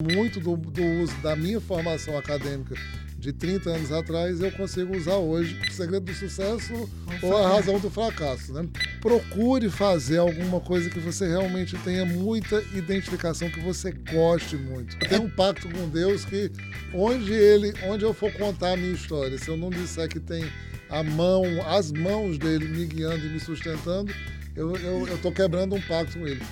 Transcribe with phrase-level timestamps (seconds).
[0.00, 2.76] muito do, do uso da minha formação acadêmica
[3.18, 6.88] de 30 anos atrás, eu consigo usar hoje o segredo do sucesso
[7.20, 8.52] ou a razão do fracasso.
[8.52, 8.68] Né?
[9.00, 14.96] Procure fazer alguma coisa que você realmente tenha muita identificação, que você goste muito.
[15.02, 16.48] Eu tenho um pacto com Deus que
[16.94, 20.48] onde ele, onde eu for contar a minha história, se eu não disser que tem
[20.88, 24.14] a mão, as mãos dele me guiando e me sustentando,
[24.54, 24.76] eu
[25.12, 26.42] estou quebrando um pacto com ele.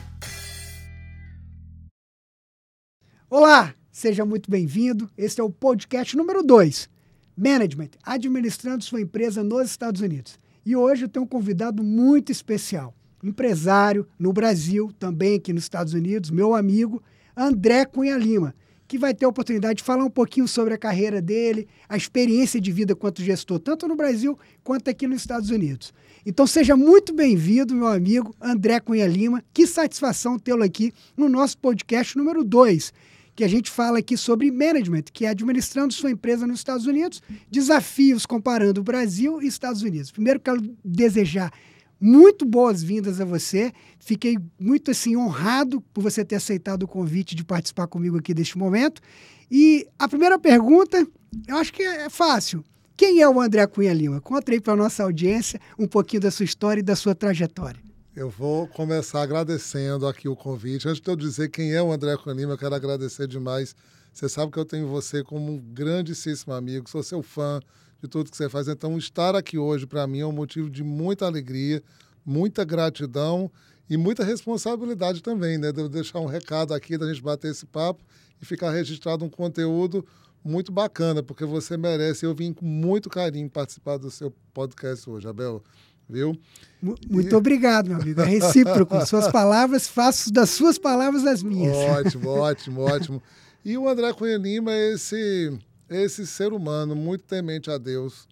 [3.29, 5.11] Olá, seja muito bem-vindo.
[5.19, 6.89] Este é o podcast número 2,
[7.37, 10.39] Management, administrando sua empresa nos Estados Unidos.
[10.65, 15.93] E hoje eu tenho um convidado muito especial, empresário no Brasil, também aqui nos Estados
[15.93, 17.03] Unidos, meu amigo
[17.37, 18.55] André Cunha Lima,
[18.87, 22.61] que vai ter a oportunidade de falar um pouquinho sobre a carreira dele, a experiência
[22.61, 25.93] de vida quanto gestor, tanto no Brasil quanto aqui nos Estados Unidos.
[26.25, 29.43] Então seja muito bem-vindo, meu amigo André Cunha Lima.
[29.53, 32.93] Que satisfação tê-lo aqui no nosso podcast número 2
[33.37, 37.23] que a gente fala aqui sobre management, que é administrando sua empresa nos Estados Unidos,
[37.51, 40.11] desafios comparando o Brasil e Estados Unidos.
[40.11, 41.53] Primeiro, quero desejar
[42.01, 43.73] muito boas-vindas a você.
[43.99, 48.57] Fiquei muito assim honrado por você ter aceitado o convite de participar comigo aqui deste
[48.57, 49.03] momento.
[49.51, 51.07] E a primeira pergunta,
[51.47, 52.65] eu acho que é fácil.
[52.97, 54.19] Quem é o André Cunha Lima?
[54.19, 57.86] Conta aí para a nossa audiência um pouquinho da sua história e da sua trajetória.
[58.17, 60.89] Eu vou começar agradecendo aqui o convite.
[60.89, 63.77] Antes de eu dizer quem é o André Conima, eu quero agradecer demais.
[64.11, 67.61] Você sabe que eu tenho você como um grandíssimo amigo, sou seu fã
[68.03, 68.69] de tudo que você faz.
[68.69, 71.83] Então, estar aqui hoje para mim é um motivo de muita alegria,
[72.25, 73.53] muita gratidão
[73.87, 75.71] e muita responsabilidade também, né?
[75.71, 78.03] De deixar um recado aqui, da gente bater esse papo
[78.41, 80.03] e ficar registrado um conteúdo
[80.43, 82.25] muito bacana, porque você merece.
[82.25, 85.63] Eu vim com muito carinho participar do seu podcast hoje, Abel
[86.09, 86.39] viu?
[86.81, 87.35] Muito e...
[87.35, 88.21] obrigado, meu amigo.
[88.21, 89.01] É recíproco.
[89.07, 91.77] Suas palavras, faço das suas palavras as minhas.
[91.77, 93.23] Ótimo, ótimo, ótimo.
[93.65, 95.59] E o André Cunha Lima é esse,
[95.91, 98.29] esse ser humano muito temente a Deus.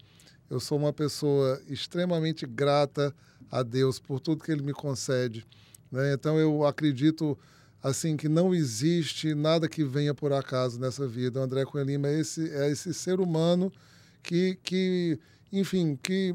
[0.49, 3.13] Eu sou uma pessoa extremamente grata
[3.51, 5.45] a Deus por tudo que Ele me concede.
[5.91, 6.13] Né?
[6.13, 7.37] Então eu acredito
[7.83, 11.41] assim que não existe nada que venha por acaso nessa vida.
[11.41, 13.73] O André Cunha Lima é esse, é esse ser humano
[14.23, 15.19] que, que
[15.53, 16.35] enfim, que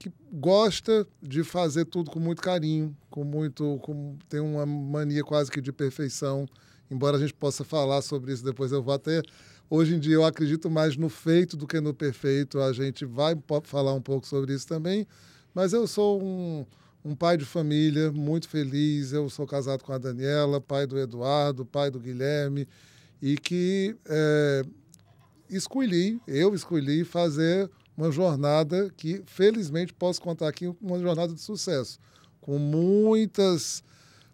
[0.00, 5.50] que gosta de fazer tudo com muito carinho, com muito, com, tem uma mania quase
[5.50, 6.48] que de perfeição.
[6.90, 9.20] Embora a gente possa falar sobre isso depois, eu vou até
[9.68, 12.58] hoje em dia eu acredito mais no feito do que no perfeito.
[12.60, 15.06] A gente vai falar um pouco sobre isso também.
[15.54, 16.64] Mas eu sou um,
[17.04, 19.12] um pai de família muito feliz.
[19.12, 22.66] Eu sou casado com a Daniela, pai do Eduardo, pai do Guilherme,
[23.20, 24.62] e que é,
[25.50, 31.98] escolhi, eu escolhi fazer uma jornada que, felizmente, posso contar aqui uma jornada de sucesso,
[32.40, 33.82] com muitas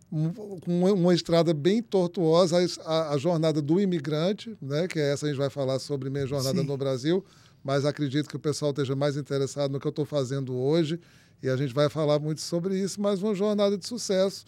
[0.09, 5.29] com uma estrada bem tortuosa, a, a, jornada do imigrante, né, que é essa a
[5.29, 6.67] gente vai falar sobre minha jornada Sim.
[6.67, 7.25] no Brasil,
[7.63, 11.01] mas acredito que o pessoal esteja mais interessado no que eu estou fazendo hoje,
[11.43, 14.45] e a gente vai falar muito sobre isso, mas uma jornada de sucesso,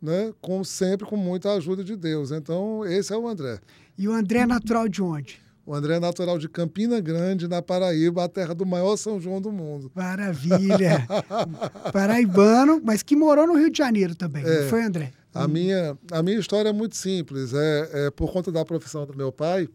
[0.00, 2.30] né, com sempre com muita ajuda de Deus.
[2.30, 3.60] Então, esse é o André.
[3.96, 5.40] E o André é natural de onde?
[5.68, 9.38] O André é natural de Campina Grande, na Paraíba, a terra do maior São João
[9.38, 9.92] do mundo.
[9.94, 11.06] Maravilha!
[11.92, 15.12] Paraibano, mas que morou no Rio de Janeiro também, é, não foi, André?
[15.34, 15.48] A, hum.
[15.48, 17.52] minha, a minha história é muito simples.
[17.52, 19.68] É, é, por conta da profissão do meu pai,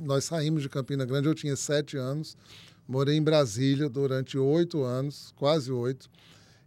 [0.00, 2.34] nós saímos de Campina Grande, eu tinha sete anos,
[2.88, 6.08] morei em Brasília durante oito anos, quase oito,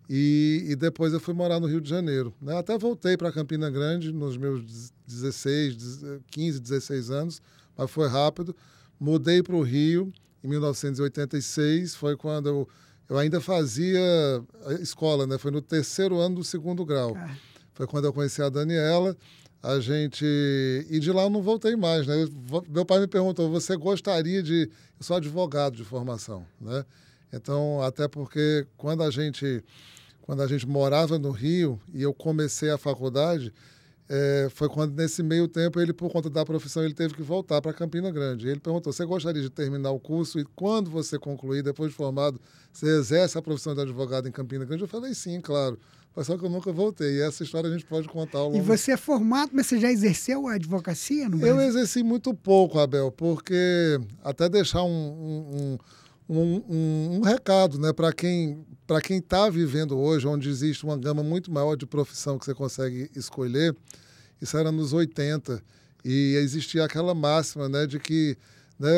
[0.08, 2.32] e, e, depois eu fui morar no Rio de Janeiro.
[2.40, 2.56] Né?
[2.56, 7.42] Até voltei para Campina Grande nos meus 16, 15, 16 anos,
[7.78, 8.56] mas foi rápido.
[9.00, 10.12] Mudei para o Rio
[10.44, 12.70] em 1986, foi quando eu,
[13.10, 14.00] eu ainda fazia
[14.80, 15.38] escola, né?
[15.38, 17.16] Foi no terceiro ano do segundo grau.
[17.18, 17.36] Ah.
[17.74, 19.16] Foi quando eu conheci a Daniela.
[19.62, 20.26] A gente.
[20.90, 22.28] E de lá eu não voltei mais, né?
[22.70, 24.70] Meu pai me perguntou: você gostaria de.
[25.00, 26.86] Eu sou advogado de formação, né?
[27.34, 29.64] Então, até porque quando a gente.
[30.22, 33.54] Quando a gente morava no Rio e eu comecei a faculdade,
[34.08, 37.60] é, foi quando, nesse meio tempo, ele, por conta da profissão, ele teve que voltar
[37.62, 38.48] para Campina Grande.
[38.48, 42.40] Ele perguntou: você gostaria de terminar o curso e, quando você concluir, depois de formado,
[42.72, 44.84] você exerce a profissão de advogado em Campina Grande?
[44.84, 45.80] Eu falei: sim, claro.
[46.16, 47.18] Mas só que eu nunca voltei.
[47.18, 48.58] E essa história a gente pode contar ao longo.
[48.58, 51.60] E você é formado, mas você já exerceu a advocacia no Brasil?
[51.60, 55.78] Eu exerci muito pouco, Abel, porque até deixar um, um, um,
[56.28, 61.24] um, um recado né, para quem para quem está vivendo hoje, onde existe uma gama
[61.24, 63.76] muito maior de profissão que você consegue escolher,
[64.40, 65.60] isso era nos 80,
[66.04, 68.38] e existia aquela máxima né, de que
[68.80, 68.92] né,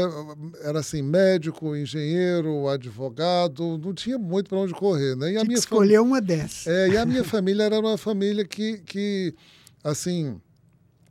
[0.61, 5.15] era assim, médico, engenheiro, advogado, não tinha muito para onde correr.
[5.15, 5.33] Né?
[5.33, 5.57] E a minha
[6.01, 6.67] uma dessas.
[6.67, 9.33] É, e a minha família era uma família que, que
[9.83, 10.41] assim,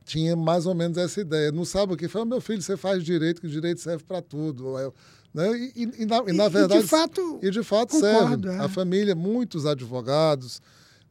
[0.05, 1.51] tinha mais ou menos essa ideia.
[1.51, 2.09] Não sabe o que?
[2.09, 4.77] Fala, meu filho, você faz direito, que direito serve para tudo.
[5.37, 5.71] Né?
[5.77, 6.81] E, e, na, e, na, verdade.
[6.81, 8.59] E de fato, e de fato concordo, serve.
[8.59, 8.65] É.
[8.65, 10.63] A família, muitos advogados.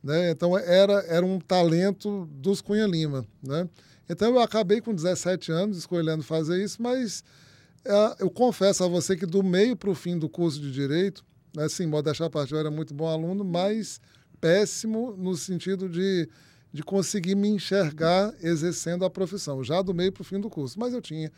[0.04, 0.32] Né?
[0.32, 3.24] Então, era, era um talento dos Cunha Lima.
[3.44, 3.70] Né?
[4.10, 7.24] Então, eu acabei com 17 anos escolhendo fazer isso, mas
[7.86, 11.24] é, eu confesso a você que do meio para o fim do curso de Direito,
[11.56, 14.02] né, assim, modéstia à parte, eu era muito bom aluno, mas
[14.42, 16.28] péssimo no sentido de
[16.76, 20.78] de conseguir me enxergar exercendo a profissão, já do meio para o fim do curso.
[20.78, 21.32] Mas eu tinha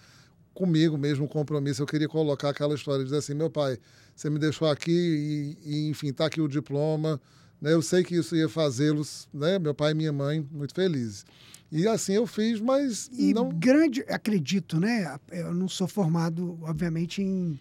[0.58, 3.78] comigo mesmo um compromisso, eu queria colocar aquela história de dizer assim, meu pai,
[4.16, 7.22] você me deixou aqui e, e enfim, está aqui o diploma,
[7.62, 7.74] né?
[7.74, 9.60] eu sei que isso ia fazê-los, né?
[9.60, 11.24] meu pai e minha mãe, muito felizes.
[11.72, 13.50] E assim eu fiz, mas e não...
[13.50, 15.18] grande, acredito, né?
[15.30, 17.60] Eu não sou formado, obviamente, em,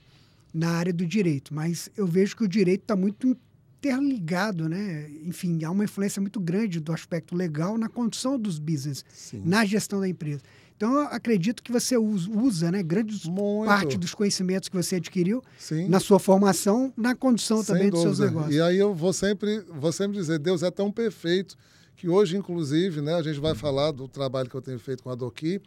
[0.54, 3.37] na área do direito, mas eu vejo que o direito está muito
[3.78, 5.10] interligado, né?
[5.25, 9.43] Enfim, há uma influência muito grande do aspecto legal na condução dos business, Sim.
[9.44, 10.40] na gestão da empresa.
[10.76, 13.67] Então, acredito que você usa, né, grande muito.
[13.67, 15.88] parte dos conhecimentos que você adquiriu Sim.
[15.88, 18.08] na sua formação, na condução Sem também dúvida.
[18.08, 18.55] dos seus negócios.
[18.55, 21.56] E aí eu vou sempre, vou sempre dizer, Deus é tão perfeito
[21.96, 25.08] que hoje, inclusive, né, a gente vai falar do trabalho que eu tenho feito com
[25.08, 25.62] a Doqui,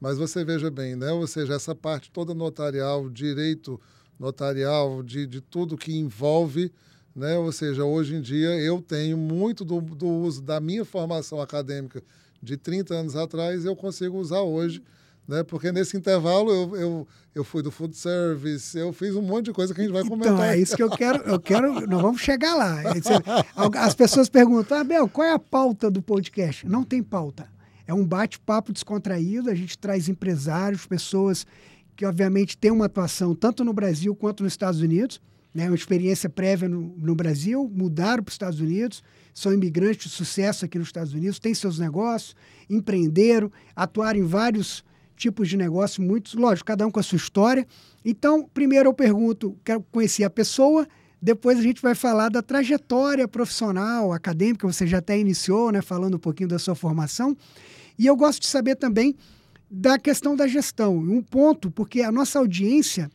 [0.00, 3.78] mas você veja bem, né, ou seja, essa parte toda notarial, direito
[4.18, 6.72] notarial, de, de tudo que envolve
[7.14, 7.38] né?
[7.38, 12.02] Ou seja, hoje em dia eu tenho muito do, do uso da minha formação acadêmica
[12.44, 14.82] de 30 anos atrás, eu consigo usar hoje.
[15.26, 15.42] Né?
[15.42, 19.52] Porque nesse intervalo eu, eu, eu fui do food service, eu fiz um monte de
[19.52, 20.34] coisa que a gente vai então, comentar.
[20.34, 22.82] Então, é isso que eu quero, eu quero, nós vamos chegar lá.
[23.78, 26.68] As pessoas perguntam, Abel, qual é a pauta do podcast?
[26.68, 27.48] Não tem pauta.
[27.86, 31.46] É um bate-papo descontraído, a gente traz empresários, pessoas
[31.96, 35.20] que obviamente têm uma atuação tanto no Brasil quanto nos Estados Unidos,
[35.54, 39.02] né, uma experiência prévia no, no Brasil, mudaram para os Estados Unidos,
[39.32, 42.34] são imigrantes de sucesso aqui nos Estados Unidos, têm seus negócios,
[42.68, 44.84] empreenderam, atuaram em vários
[45.16, 47.66] tipos de negócio, muitos, lógico, cada um com a sua história.
[48.04, 50.88] Então, primeiro eu pergunto, quero conhecer a pessoa,
[51.22, 56.16] depois a gente vai falar da trajetória profissional, acadêmica, você já até iniciou, né, falando
[56.16, 57.36] um pouquinho da sua formação.
[57.98, 59.14] E eu gosto de saber também
[59.70, 60.96] da questão da gestão.
[60.98, 63.10] Um ponto, porque a nossa audiência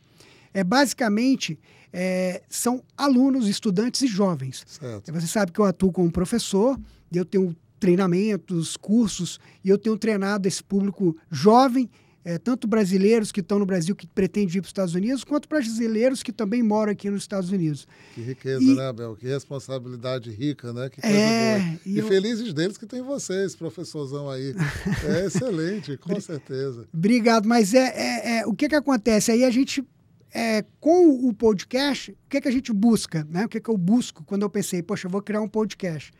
[0.52, 1.58] é basicamente
[1.92, 4.64] é, são alunos, estudantes e jovens.
[4.66, 5.12] Certo.
[5.12, 6.78] Você sabe que eu atuo como professor,
[7.12, 11.88] eu tenho treinamentos, cursos, e eu tenho treinado esse público jovem,
[12.22, 15.48] é, tanto brasileiros que estão no Brasil que pretendem ir para os Estados Unidos, quanto
[15.48, 17.88] brasileiros que também moram aqui nos Estados Unidos.
[18.14, 19.16] Que riqueza, e, né, Abel?
[19.16, 20.90] Que responsabilidade rica, né?
[20.90, 21.78] Que coisa é, boa.
[21.86, 22.06] E, e eu...
[22.06, 24.54] felizes deles que tem vocês, professorzão aí.
[25.02, 26.86] É excelente, com certeza.
[26.92, 29.32] Obrigado, mas é, é, é, o que, que acontece?
[29.32, 29.82] Aí a gente
[30.32, 33.26] é, com o podcast, o que, é que a gente busca?
[33.28, 33.44] Né?
[33.44, 36.12] O que, é que eu busco quando eu pensei, poxa, eu vou criar um podcast?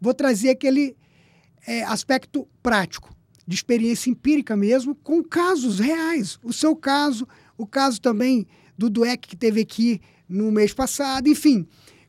[0.00, 0.96] Vou trazer aquele
[1.66, 3.14] é, aspecto prático,
[3.46, 6.38] de experiência empírica mesmo, com casos reais.
[6.42, 7.26] O seu caso,
[7.56, 8.46] o caso também
[8.76, 11.66] do Dueck que teve aqui no mês passado, enfim,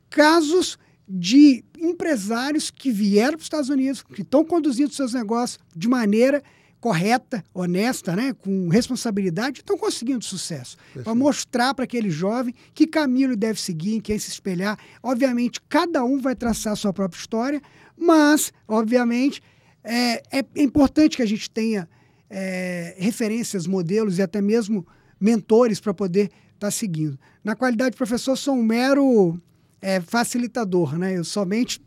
[0.10, 0.78] casos
[1.08, 6.44] de empresários que vieram para os Estados Unidos, que estão conduzindo seus negócios de maneira
[6.80, 10.78] correta, honesta, né, com responsabilidade, estão conseguindo sucesso.
[11.04, 14.78] Para mostrar para aquele jovem que caminho ele deve seguir, em quem se espelhar.
[15.02, 17.62] Obviamente, cada um vai traçar a sua própria história,
[17.98, 19.42] mas, obviamente,
[19.84, 21.90] é, é importante que a gente tenha
[22.30, 24.86] é, referências, modelos e até mesmo
[25.20, 27.18] mentores para poder estar tá seguindo.
[27.44, 29.42] Na qualidade de professor, sou um mero
[29.82, 31.18] é, facilitador, né?
[31.18, 31.82] Eu somente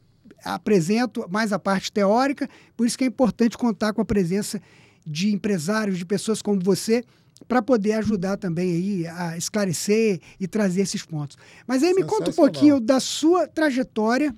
[0.45, 4.61] apresento mais a parte teórica, por isso que é importante contar com a presença
[5.07, 7.03] de empresários, de pessoas como você,
[7.49, 11.37] para poder ajudar também aí a esclarecer e trazer esses pontos.
[11.67, 14.35] Mas aí me conta um pouquinho da sua trajetória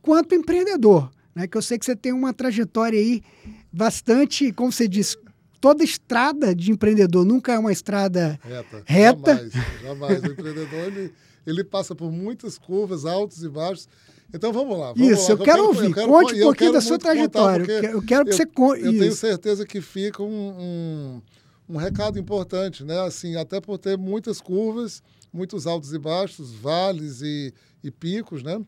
[0.00, 1.46] quanto empreendedor, né?
[1.46, 3.22] Que eu sei que você tem uma trajetória aí
[3.72, 5.16] bastante, como você disse,
[5.60, 8.82] toda estrada de empreendedor nunca é uma estrada reta.
[8.84, 9.34] reta.
[9.36, 10.22] Jamais, jamais.
[10.22, 11.12] O empreendedor ele,
[11.46, 13.88] ele passa por muitas curvas, altos e baixos.
[14.32, 14.92] Então vamos lá.
[14.92, 15.84] Vamos isso, lá, eu, eu, quero ouvir.
[15.84, 17.70] Eu quero, Conte um pouquinho da sua trajetória.
[17.70, 18.82] Eu quero que você conte.
[18.82, 22.98] Eu tenho certeza que fica um, um, um, recado importante, né?
[23.00, 27.52] Assim, até por ter muitas curvas, muitos altos e baixos, vales e,
[27.84, 28.60] e picos, né?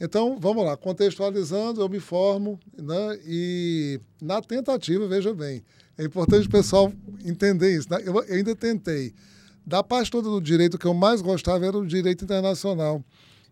[0.00, 3.18] Então, vamos lá, contextualizando, eu me formo, né?
[3.24, 5.62] E na tentativa, veja bem,
[5.96, 6.92] é importante o pessoal
[7.24, 7.90] entender isso.
[7.90, 8.02] Né?
[8.04, 9.12] Eu, eu ainda tentei.
[9.66, 13.04] Da parte toda do direito, que eu mais gostava era o direito internacional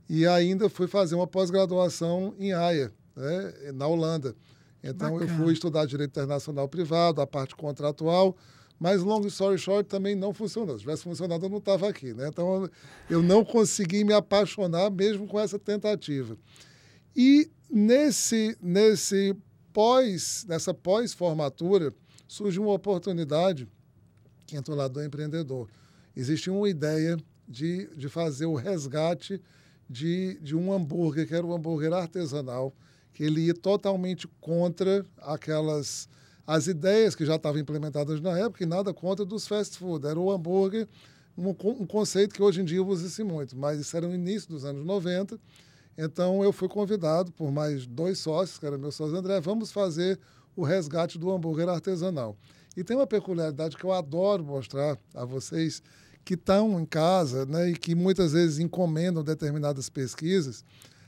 [0.08, 4.34] e ainda fui fazer uma pós-graduação em Haia, né, na Holanda.
[4.82, 5.32] Então Bacana.
[5.32, 8.36] eu fui estudar direito internacional privado, a parte contratual,
[8.78, 10.76] mas long story short também não funcionou.
[10.76, 12.28] Se tivesse funcionado eu não estava aqui, né?
[12.28, 12.68] Então
[13.08, 16.36] eu não consegui me apaixonar mesmo com essa tentativa.
[17.14, 19.34] E nesse nesse
[19.72, 21.92] pós nessa pós-formatura
[22.28, 23.66] surgiu uma oportunidade
[24.46, 25.68] que entrou lá do empreendedor.
[26.14, 27.16] Existia uma ideia
[27.48, 29.40] de, de fazer o resgate
[29.88, 32.74] de, de um hambúrguer, que era um hambúrguer artesanal,
[33.12, 36.08] que ele ia totalmente contra aquelas
[36.46, 40.06] as ideias que já estavam implementadas na época e nada contra dos fast food.
[40.06, 40.86] Era o hambúrguer,
[41.36, 44.64] um, um conceito que hoje em dia usa-se muito, mas isso era no início dos
[44.64, 45.38] anos 90.
[45.98, 50.20] Então eu fui convidado por mais dois sócios, que era meu sócio André, vamos fazer
[50.54, 52.36] o resgate do hambúrguer artesanal.
[52.76, 55.82] E tem uma peculiaridade que eu adoro mostrar a vocês
[56.26, 60.64] que estão em casa né, e que muitas vezes encomendam determinadas pesquisas.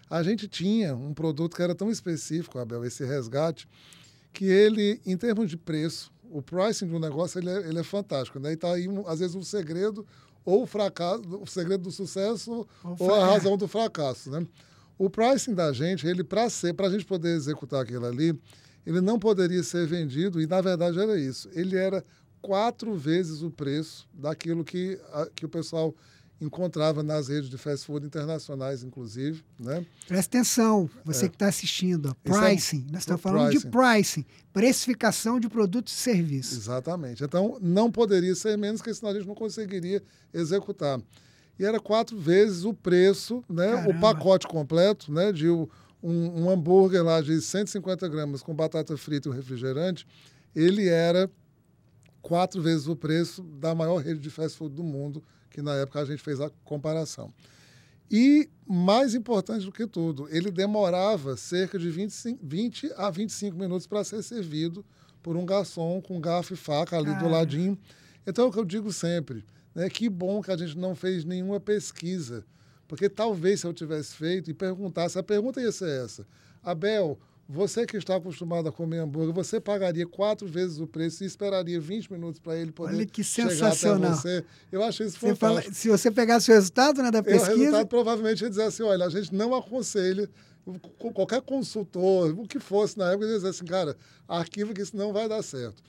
[0.09, 3.69] A gente tinha um produto que era tão específico, Abel, esse resgate,
[4.33, 8.39] que ele, em termos de preço, o pricing do negócio ele é, ele é fantástico.
[8.39, 8.51] Né?
[8.51, 10.07] E está aí, às vezes, um segredo
[10.45, 14.31] ou o fracasso, o segredo do sucesso ou, ou a razão do fracasso.
[14.31, 14.47] Né?
[14.97, 18.39] O pricing da gente, ele para ser, para a gente poder executar aquilo ali,
[18.87, 21.51] ele não poderia ser vendido, e na verdade era isso.
[21.53, 22.05] Ele era
[22.41, 25.95] quatro vezes o preço daquilo que, a, que o pessoal
[26.41, 29.43] encontrava nas redes de fast food internacionais, inclusive.
[29.59, 29.85] Né?
[30.07, 31.29] Presta atenção, você é.
[31.29, 32.15] que está assistindo.
[32.23, 33.67] Pricing, é um, nós estamos falando pricing.
[33.67, 36.59] de pricing, precificação de produtos e serviços.
[36.59, 37.25] Exatamente.
[37.25, 40.03] Então, não poderia ser menos, porque senão a gente não conseguiria
[40.33, 41.01] executar.
[41.59, 45.67] E era quatro vezes o preço, né, o pacote completo né, de um,
[46.01, 50.07] um hambúrguer lá de 150 gramas com batata frita e um refrigerante,
[50.55, 51.29] ele era
[52.23, 56.01] quatro vezes o preço da maior rede de fast food do mundo, que na época
[56.01, 57.33] a gente fez a comparação.
[58.11, 63.87] E, mais importante do que tudo, ele demorava cerca de 25, 20 a 25 minutos
[63.87, 64.85] para ser servido
[65.23, 67.79] por um garçom com garfo e faca ali do ladinho.
[68.27, 69.45] Então, é o que eu digo sempre,
[69.75, 69.91] né?
[69.91, 72.45] que bom que a gente não fez nenhuma pesquisa,
[72.87, 76.27] porque talvez se eu tivesse feito e perguntasse, a pergunta ia ser essa,
[76.63, 81.27] Abel, você que está acostumado a comer hambúrguer, você pagaria quatro vezes o preço e
[81.27, 84.15] esperaria 20 minutos para ele poder Olha que sensacional.
[84.15, 84.45] você.
[84.71, 85.63] Eu acho isso você fantástico.
[85.63, 87.55] Fala, se você pegasse o resultado né, da pesquisa...
[87.55, 90.29] o resultado provavelmente ia dizer assim, olha, a gente não aconselha
[91.15, 93.97] qualquer consultor, o que fosse na época, ia dizer assim, cara,
[94.29, 95.83] arquivo que isso não vai dar certo.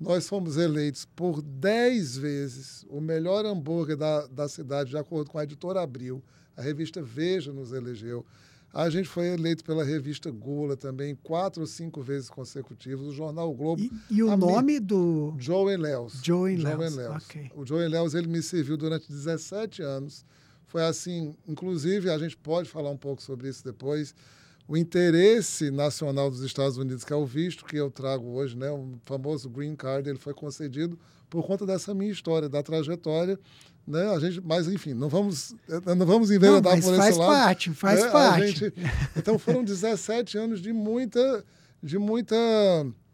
[0.00, 5.38] Nós fomos eleitos por 10 vezes o melhor hambúrguer da, da cidade, de acordo com
[5.38, 6.24] a editora Abril.
[6.56, 8.24] A revista Veja nos elegeu.
[8.72, 13.52] A gente foi eleito pela revista Gula também quatro ou cinco vezes consecutivas, o jornal
[13.52, 13.82] Globo.
[13.82, 15.34] E, e o nome do...
[15.38, 16.20] Joe Léus.
[16.22, 17.50] Joe Léus, okay.
[17.54, 20.24] O Joe Léus, ele me serviu durante 17 anos.
[20.66, 24.14] Foi assim, inclusive, a gente pode falar um pouco sobre isso depois,
[24.66, 28.70] o interesse nacional dos Estados Unidos, que é o visto que eu trago hoje, né,
[28.70, 30.98] o famoso Green Card, ele foi concedido
[31.32, 33.38] por conta dessa minha história, da trajetória
[33.86, 34.14] né?
[34.14, 35.54] A gente, mas enfim, não vamos,
[35.96, 37.32] não vamos enveredar por esse lado.
[37.32, 38.10] Parte, faz né?
[38.10, 38.72] parte, gente,
[39.16, 41.44] então foram 17 anos de muita,
[41.82, 42.36] de muita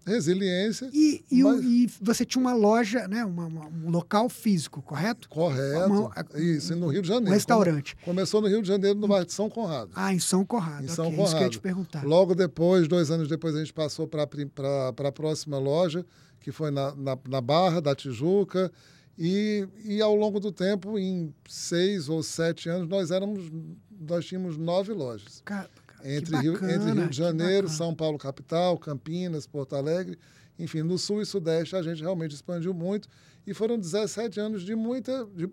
[0.04, 0.90] resiliência.
[0.92, 1.62] E, e, mas...
[1.62, 3.24] e você tinha uma loja, né?
[3.24, 5.28] Uma, uma, um local físico, correto?
[5.28, 5.86] Correto.
[5.86, 7.30] Uma, Isso, no Rio de Janeiro.
[7.30, 7.96] Um restaurante.
[8.04, 9.90] começou no Rio de Janeiro, no bairro de São Conrado.
[9.94, 10.84] Ah, em São Conrado.
[10.84, 11.28] Em São okay, Conrado.
[11.28, 12.04] Isso que eu ia te perguntar.
[12.04, 16.04] Logo depois, dois anos depois, a gente passou para a próxima loja,
[16.40, 18.70] que foi na, na, na Barra da Tijuca.
[19.18, 23.50] E, e ao longo do tempo, em seis ou sete anos, nós éramos,
[23.90, 25.42] nós tínhamos nove lojas.
[25.44, 25.68] Cara,
[26.04, 30.16] entre, bacana, Rio, entre Rio de Janeiro, São Paulo capital, Campinas, Porto Alegre,
[30.58, 33.08] enfim, no Sul e Sudeste a gente realmente expandiu muito
[33.46, 35.24] e foram 17 anos de muita.
[35.34, 35.48] De,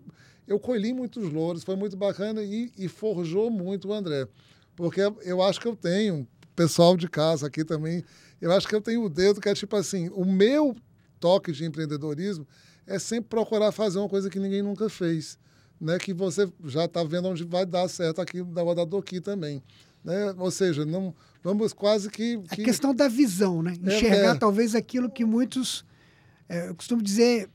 [0.46, 4.28] eu colhi muitos louros, foi muito bacana e, e forjou muito o André.
[4.76, 8.04] Porque eu acho que eu tenho, pessoal de casa aqui também,
[8.40, 10.76] eu acho que eu tenho o dedo que é tipo assim: o meu
[11.18, 12.46] toque de empreendedorismo
[12.86, 15.38] é sempre procurar fazer uma coisa que ninguém nunca fez.
[15.78, 18.62] Né, que você já está vendo onde vai dar certo aqui da
[18.98, 19.62] aqui também.
[20.02, 20.34] Né?
[20.38, 22.62] Ou seja, não vamos quase que, que...
[22.62, 23.76] A questão da visão, né?
[23.84, 24.38] É, Enxergar é, é.
[24.38, 25.84] talvez aquilo que muitos...
[26.48, 27.50] É, eu costumo dizer,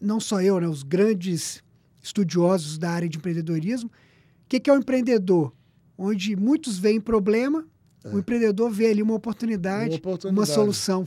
[0.00, 0.66] não só eu, né?
[0.66, 1.62] os grandes
[2.02, 5.52] estudiosos da área de empreendedorismo, o que, que é o um empreendedor?
[5.98, 7.66] Onde muitos veem problema,
[8.06, 8.14] é.
[8.14, 10.38] o empreendedor vê ali uma oportunidade, uma, oportunidade.
[10.38, 11.06] uma solução.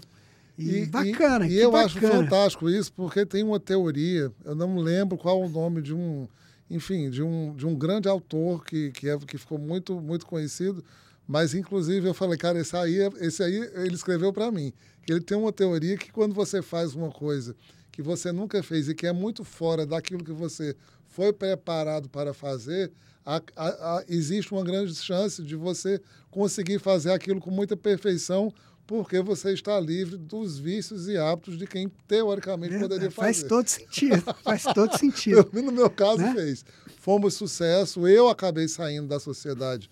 [0.58, 1.86] E, bacana, E, e eu bacana.
[1.86, 6.28] acho fantástico isso, porque tem uma teoria, eu não lembro qual o nome de um,
[6.70, 10.84] enfim, de um, de um grande autor que, que, é, que ficou muito, muito conhecido,
[11.26, 14.74] mas inclusive eu falei, cara, esse aí, esse aí ele escreveu para mim.
[15.08, 17.56] Ele tem uma teoria que quando você faz uma coisa
[17.92, 20.76] que você nunca fez e que é muito fora daquilo que você
[21.08, 22.92] foi preparado para fazer,
[23.30, 28.52] a, a, a, existe uma grande chance de você conseguir fazer aquilo com muita perfeição
[28.88, 33.22] porque você está livre dos vícios e hábitos de quem teoricamente é, poderia fazer.
[33.22, 35.48] Faz todo sentido, faz todo sentido.
[35.54, 36.34] no meu caso né?
[36.34, 36.66] fez.
[36.98, 39.88] Fomos sucesso, eu acabei saindo da sociedade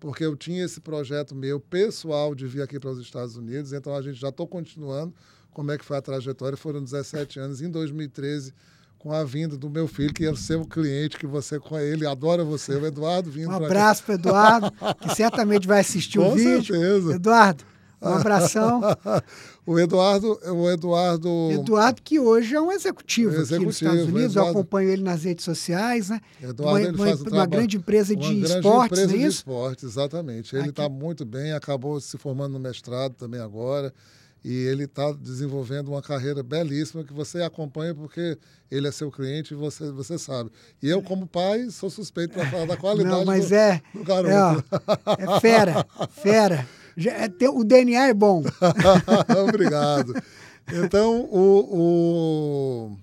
[0.00, 3.94] porque eu tinha esse projeto meu pessoal de vir aqui para os Estados Unidos, então
[3.94, 5.12] a gente já estou continuando,
[5.50, 6.56] como é que foi a trajetória.
[6.56, 7.60] Foram 17 anos.
[7.60, 8.54] Em 2013,
[8.98, 12.04] com a vinda do meu filho, que é o seu cliente, que você com ele
[12.06, 16.32] adora você, o Eduardo vindo Um abraço para o Eduardo, que certamente vai assistir Com
[16.32, 16.74] o vídeo.
[16.74, 17.14] certeza.
[17.14, 17.64] Eduardo,
[18.02, 18.80] um abração.
[19.64, 24.22] o Eduardo, o Eduardo, Eduardo, que hoje é um executivo, aqui Executivo, nos Estados Unidos.
[24.22, 24.50] Eu Eduardo.
[24.58, 26.20] acompanho ele nas redes sociais, né?
[26.42, 29.06] Eduardo, uma, ele uma- faz um uma trabalho- grande empresa de uma grande esportes, empresa
[29.06, 29.36] não é de isso?
[29.38, 30.54] esportes, exatamente.
[30.56, 33.92] Ele Aqui- está muito bem, acabou se formando no mestrado também agora.
[34.44, 38.38] E ele está desenvolvendo uma carreira belíssima que você acompanha porque
[38.70, 40.50] ele é seu cliente e você, você sabe.
[40.82, 44.00] E eu, como pai, sou suspeito para falar da qualidade Não, mas do, é, do
[44.00, 44.64] é, garoto.
[45.06, 46.68] ó, é fera, fera.
[46.96, 48.42] Já é- tem- o DNA é bom.
[49.48, 50.14] Obrigado.
[50.84, 52.96] Então, o, o-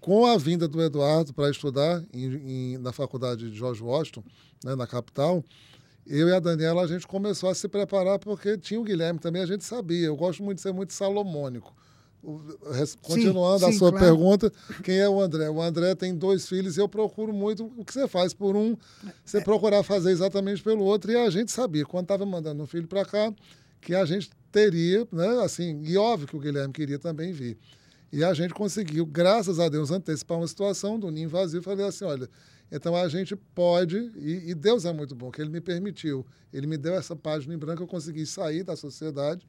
[0.00, 4.22] com a vinda do Eduardo para estudar em- em- na faculdade de George Washington,
[4.64, 5.44] né, na capital,
[6.08, 9.42] eu e a Daniela, a gente começou a se preparar porque tinha o Guilherme também,
[9.42, 10.06] a gente sabia.
[10.06, 11.74] Eu gosto muito de ser muito salomônico.
[13.02, 14.06] Continuando a sim, sua claro.
[14.06, 15.48] pergunta, quem é o André?
[15.48, 18.76] O André tem dois filhos e eu procuro muito o que você faz por um,
[19.24, 21.12] você procurar fazer exatamente pelo outro.
[21.12, 23.32] E a gente sabia, quando estava mandando um filho para cá,
[23.80, 27.56] que a gente teria, né, assim, e óbvio que o Guilherme queria também vir.
[28.12, 31.62] E a gente conseguiu, graças a Deus, antecipar uma situação do ninho vazio.
[31.62, 32.28] Falei assim, olha,
[32.70, 36.66] então a gente pode, e, e Deus é muito bom, que Ele me permitiu, Ele
[36.66, 39.46] me deu essa página em branco, eu consegui sair da sociedade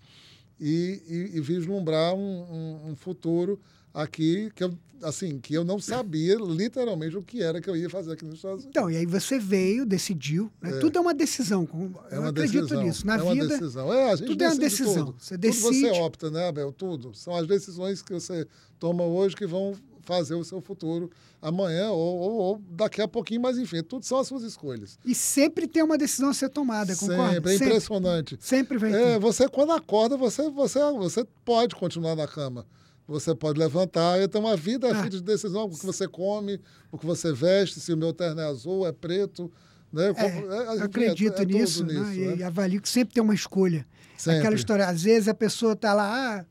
[0.59, 1.01] e,
[1.33, 3.59] e- e vislumbrar um, um- um futuro
[3.93, 7.89] aqui que eu, assim, que eu não sabia literalmente o que era que eu ia
[7.89, 8.69] fazer aqui nos Estados Unidos.
[8.69, 10.51] Então, e aí você veio, decidiu.
[10.61, 10.73] né?
[10.79, 11.65] Tudo é uma decisão.
[11.65, 12.83] com- É eu uma acredito decisão.
[12.83, 13.07] nisso.
[13.07, 13.93] Na é uma vida, decisão.
[13.93, 15.05] É, a gente tudo é uma decide decisão.
[15.05, 15.15] Tudo.
[15.19, 15.99] Você Tudo você decide.
[16.01, 16.71] opta, né, Abel?
[16.73, 17.13] Tudo.
[17.15, 18.45] São as decisões que você
[18.77, 19.73] toma hoje que vão
[20.09, 21.09] fazer o seu futuro
[21.41, 24.97] amanhã ou, ou- ou daqui a pouquinho, mas enfim, tudo são as suas escolhas.
[25.05, 27.33] E sempre tem uma decisão a ser tomada, concorda?
[27.35, 28.37] Sempre, é impressionante.
[28.41, 32.65] Sempre vai É, você quando acorda, você, você, você pode continuar na cama.
[33.07, 34.21] Você pode levantar.
[34.21, 35.01] Então a vida é Ah.
[35.01, 35.65] feita de decisão.
[35.65, 36.59] O que você come,
[36.91, 39.51] o que você veste, se o meu terno é azul, é preto.
[39.91, 40.13] Né?
[40.13, 41.93] Como- é, Eu acredito é, é nisso, né?
[41.93, 42.43] nisso, E, né?
[42.43, 43.85] avalio que sempre tem uma escolha.
[44.17, 44.39] Sempre.
[44.39, 46.45] Aquela história, às vezes a pessoa está lá, ah,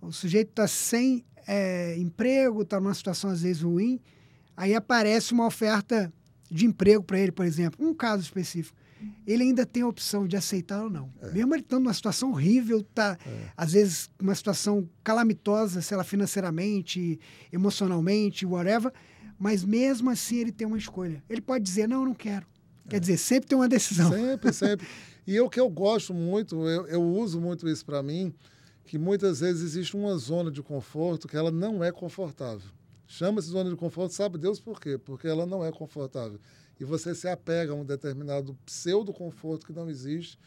[0.00, 3.98] o sujeito está sem é, emprego, está numa situação às vezes ruim,
[4.54, 6.12] aí aparece uma oferta
[6.50, 8.76] de emprego para ele, por exemplo, um caso específico.
[9.26, 11.10] Ele ainda tem a opção de aceitar ou não.
[11.22, 11.30] É.
[11.30, 13.16] Mesmo ele estando numa situação horrível, tá,
[13.56, 17.18] às vezes uma situação calamitosa, sei lá, financeiramente,
[17.52, 18.92] emocionalmente, whatever,
[19.38, 21.22] mas mesmo assim ele tem uma escolha.
[21.30, 22.44] Ele pode dizer, não, eu não quero.
[22.86, 22.90] É.
[22.90, 24.10] Quer dizer, sempre tem uma decisão.
[24.10, 24.86] Sempre, sempre.
[25.28, 28.32] E o que eu gosto muito, eu, eu uso muito isso para mim,
[28.88, 32.70] que muitas vezes existe uma zona de conforto que ela não é confortável.
[33.06, 34.96] Chama-se zona de conforto, sabe Deus por quê?
[34.96, 36.40] Porque ela não é confortável.
[36.80, 40.38] E você se apega a um determinado pseudo-conforto que não existe.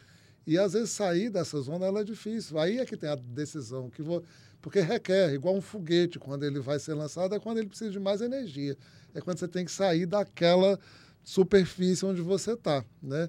[0.44, 2.58] E às vezes sair dessa zona ela é difícil.
[2.58, 4.24] Aí é que tem a decisão, que vou,
[4.60, 8.00] porque requer, igual um foguete, quando ele vai ser lançado, é quando ele precisa de
[8.00, 8.76] mais energia.
[9.14, 10.80] É quando você tem que sair daquela
[11.22, 13.28] superfície onde você está, né?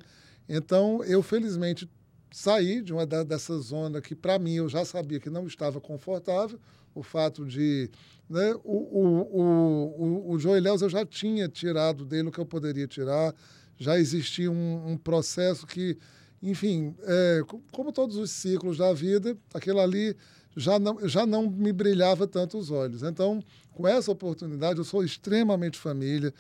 [0.50, 1.88] Então, eu felizmente
[2.34, 6.60] saí de uma dessa zona que, para mim, eu já sabia que não estava confortável.
[6.96, 7.90] O fato de.
[8.30, 13.36] Né, o, o, o, o, eu já tinha tirado dele o que eu poderia tirar,
[13.78, 15.98] já existia um, um processo que,
[16.42, 20.16] enfim, é, co- como todos os ciclos da vida, aquilo ali
[20.56, 23.04] já não, já não me brilhava tanto os olhos.
[23.04, 26.34] Então, com essa oportunidade, eu sou extremamente família,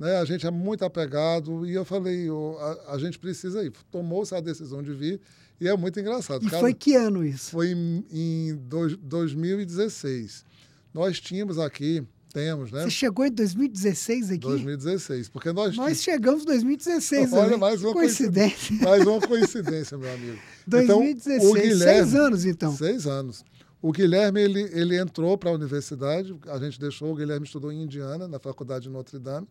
[0.00, 0.16] né?
[0.16, 3.70] A gente é muito apegado e eu falei, "Ô, a, a gente precisa ir.
[3.90, 5.20] Tomou-se a decisão de vir
[5.60, 6.42] e é muito engraçado.
[6.44, 7.50] E Cada- foi que ano isso?
[7.50, 10.44] foi em, em dois- 2016.
[10.92, 12.84] Nós tínhamos aqui, temos, né?
[12.84, 14.40] Você chegou em 2016 aqui?
[14.40, 17.58] 2016, porque nós, Nós chegamos em 2016 Olha, também.
[17.58, 18.76] mais uma coincidência.
[18.82, 20.38] mais uma coincidência, meu amigo.
[20.66, 22.76] 2016, Então, o Guilherme, seis anos então.
[22.76, 23.44] Seis anos.
[23.82, 27.82] O Guilherme, ele, ele entrou para a universidade, a gente deixou, o Guilherme estudou em
[27.82, 29.46] Indiana, na faculdade de Notre Dame,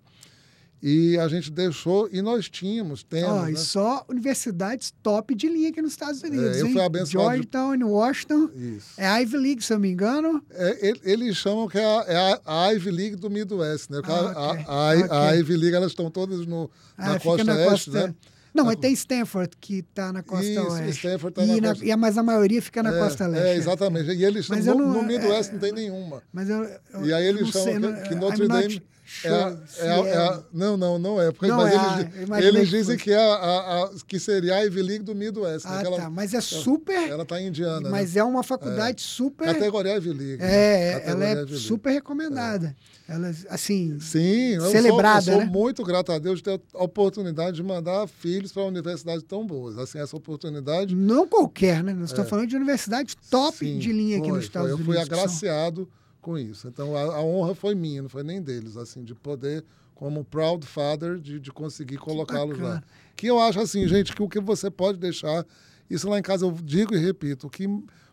[0.81, 3.55] e a gente deixou, e nós tínhamos, temos, Ó, né?
[3.55, 6.57] só universidades top de linha aqui nos Estados Unidos.
[6.57, 6.73] eu hein?
[6.73, 8.49] fui abençoado de- Georgetown, Washington.
[8.55, 8.87] Isso.
[8.97, 10.41] É Ivy League, se eu não me engano.
[10.51, 13.99] É, ele- eles chamam que é a, é a- a Ivy League do Midwest, né?
[14.03, 14.65] Ah, a- ok.
[14.67, 15.39] a, a, a Ok.
[15.39, 18.07] Ivy League, elas estão todas no, Ah, na costa na oeste, costa.
[18.07, 18.15] né?
[18.51, 20.89] Não, Na mas co- tem Stanford, que está na costa Isso, oeste.
[20.97, 23.27] Stanford tá e na na- costa- e a- Mas a maioria fica na é, costa
[23.27, 23.45] leste.
[23.45, 24.09] É, exatamente.
[24.11, 26.23] E eles Mas no, eu não- no Midwest é- não tem nenhuma.
[26.33, 28.73] Mas eu, eu- E aí eu eles chamam sei, que, que I'm Notre not Dame
[28.73, 28.85] sure
[29.23, 31.31] é, é é a- não, não, não é.
[31.31, 34.19] Porque, Não mas é eles, a- eu eles dizem que, é a, a- a- que
[34.19, 35.65] seria a Ivy League do Midwest.
[35.65, 35.71] né?
[35.75, 36.09] Ah, que ela, tá.
[36.09, 37.09] Mas é super.
[37.09, 37.89] ela está Indiana.
[37.89, 38.21] mas né?
[38.21, 39.45] é uma faculdade super.
[39.45, 40.37] Categoria Ivy League.
[40.37, 40.47] né?
[40.51, 42.75] É, ela Categoria é super recomendada.
[43.07, 45.51] Ela, assim, Sim, eu Celebrada, sou, eu sou né?
[45.51, 49.79] muito grato a Deus de ter a oportunidade de mandar filhos para universidades tão boas.
[49.79, 50.93] Assim, essa oportunidade.
[50.95, 51.91] Não qualquer, né?
[51.91, 52.13] Nós é.
[52.13, 54.79] estamos falando de universidade top Sim, de linha foi, aqui nos Estados foi.
[54.79, 54.95] Unidos.
[54.95, 55.89] Eu fui agraciado
[56.21, 56.67] com isso.
[56.67, 59.63] Então, a, a, honra foi minha, não foi nem deles, assim, de poder,
[59.95, 62.83] como proud father, de, de conseguir colocá-los lá.
[63.15, 65.45] Que eu acho assim, gente, que o que você pode deixar,
[65.89, 67.67] isso lá em casa eu digo e repito, que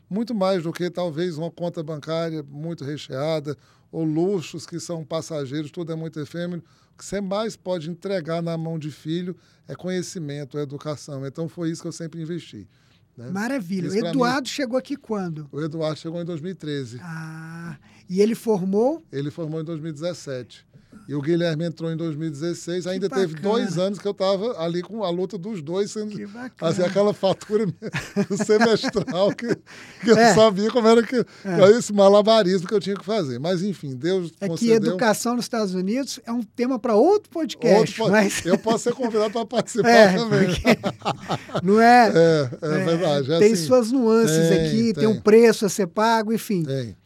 [0.09, 3.57] muito mais do que talvez uma conta bancária muito recheada
[3.90, 6.62] ou luxos que são passageiros, tudo é muito efêmero.
[6.95, 9.37] O que você mais pode entregar na mão de filho
[9.69, 11.27] é conhecimento, é educação.
[11.27, 12.69] Então foi isso que eu sempre investi.
[13.16, 13.31] Né?
[13.31, 13.87] Maravilha.
[13.87, 15.49] Isso o Eduardo mim, chegou aqui quando?
[15.51, 16.99] O Eduardo chegou em 2013.
[17.03, 19.03] Ah, e ele formou?
[19.12, 20.66] Ele formou em 2017.
[21.09, 22.85] E o Guilherme entrou em 2016.
[22.85, 23.29] Que ainda bacana.
[23.29, 26.12] teve dois anos que eu estava ali com a luta dos dois, sendo
[26.61, 27.66] assim, aquela fatura
[28.45, 29.55] semestral que,
[30.03, 30.31] que é.
[30.31, 31.71] eu sabia como era que é.
[31.79, 33.38] esse malabarismo que eu tinha que fazer.
[33.38, 34.81] Mas, enfim, Deus é concedeu...
[34.81, 38.01] que educação nos Estados Unidos é um tema para outro podcast.
[38.01, 38.45] Outro, mas...
[38.45, 40.49] Eu posso ser convidado para participar é, também.
[41.62, 42.09] Não é?
[42.09, 43.33] É, é, é verdade.
[43.33, 44.95] É tem assim, suas nuances tem, aqui, tem.
[44.95, 46.64] tem um preço a ser pago, enfim.
[46.64, 46.97] Tem.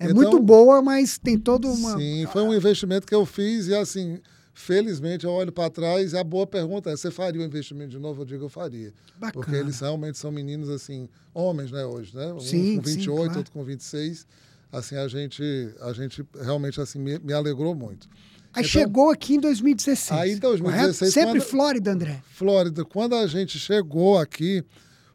[0.00, 1.98] É então, muito boa, mas tem todo uma.
[1.98, 4.18] Sim, foi um investimento que eu fiz e assim,
[4.54, 7.98] felizmente eu olho para trás e a boa pergunta é: você faria o investimento de
[7.98, 8.22] novo?
[8.22, 8.94] Eu digo, eu faria.
[9.18, 9.32] Bacana.
[9.32, 12.32] Porque eles realmente são meninos assim, homens, né, hoje, né?
[12.32, 13.38] Um sim, com 28, sim, claro.
[13.38, 14.26] outro com 26.
[14.72, 15.42] Assim, a gente,
[15.82, 18.08] a gente realmente assim, me, me alegrou muito.
[18.54, 20.18] Aí então, chegou aqui em 2016.
[20.18, 20.98] Aí em 2016.
[20.98, 21.12] Correto?
[21.12, 22.22] Sempre quando, Flórida, André.
[22.32, 22.84] Flórida.
[22.86, 24.64] Quando a gente chegou aqui,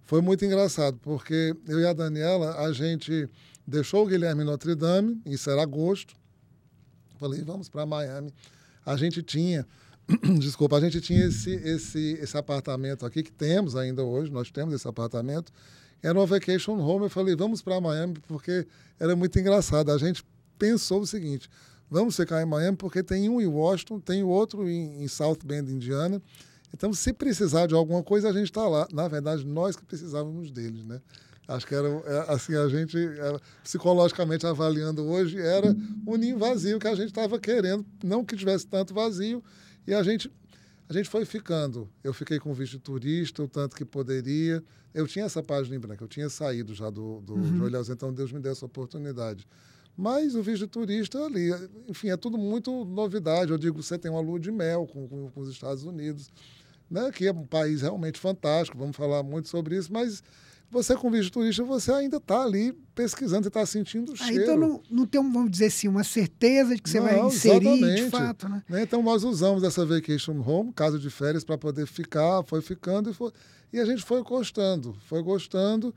[0.04, 3.28] foi muito engraçado, porque eu e a Daniela, a gente
[3.66, 6.16] deixou o Guilherme em Notre Dame, isso era agosto.
[7.18, 8.34] Falei, vamos para Miami.
[8.86, 9.66] A gente tinha,
[10.40, 14.74] desculpa, a gente tinha esse, esse, esse apartamento aqui, que temos ainda hoje, nós temos
[14.74, 15.52] esse apartamento.
[16.04, 17.06] Era uma vacation home.
[17.06, 18.68] Eu falei, vamos para Miami, porque
[19.00, 19.92] era muito engraçado.
[19.92, 20.24] A gente
[20.60, 21.50] pensou o seguinte:
[21.90, 25.72] vamos ficar em Miami, porque tem um em Washington, tem outro em, em South Bend,
[25.72, 26.22] Indiana.
[26.74, 28.88] Então, se precisar de alguma coisa, a gente está lá.
[28.92, 31.02] Na verdade, nós que precisávamos deles, né?
[31.48, 35.76] Acho que era é, assim, a gente, era, psicologicamente avaliando hoje, era
[36.08, 39.44] um ninho vazio que a gente estava querendo, não que tivesse tanto vazio,
[39.86, 40.32] e a gente,
[40.90, 41.88] a gente foi ficando.
[42.04, 44.64] Eu fiquei com visto de turista, o tanto que poderia.
[44.94, 47.70] Eu tinha essa página em branco, eu tinha saído já do, do uhum.
[47.90, 49.46] Então Deus me deu essa oportunidade.
[49.98, 51.52] Mas o visto de turista ali,
[51.88, 53.52] enfim, é tudo muito novidade.
[53.52, 56.32] Eu digo, você tem uma lua de mel com, com, com os Estados Unidos,
[56.90, 60.24] né, que é um país realmente fantástico, vamos falar muito sobre isso, mas
[60.70, 64.44] você com visto turista, você ainda está ali pesquisando, você está sentindo o ah, cheiro.
[64.44, 67.68] Então não, não tem, vamos dizer assim, uma certeza de que você não, vai inserir
[67.68, 68.04] exatamente.
[68.04, 68.64] de fato, né?
[68.68, 68.82] né?
[68.82, 73.14] Então nós usamos essa vacation home, casa de férias, para poder ficar, foi ficando e,
[73.14, 73.32] foi,
[73.72, 75.94] e a gente foi gostando, foi gostando.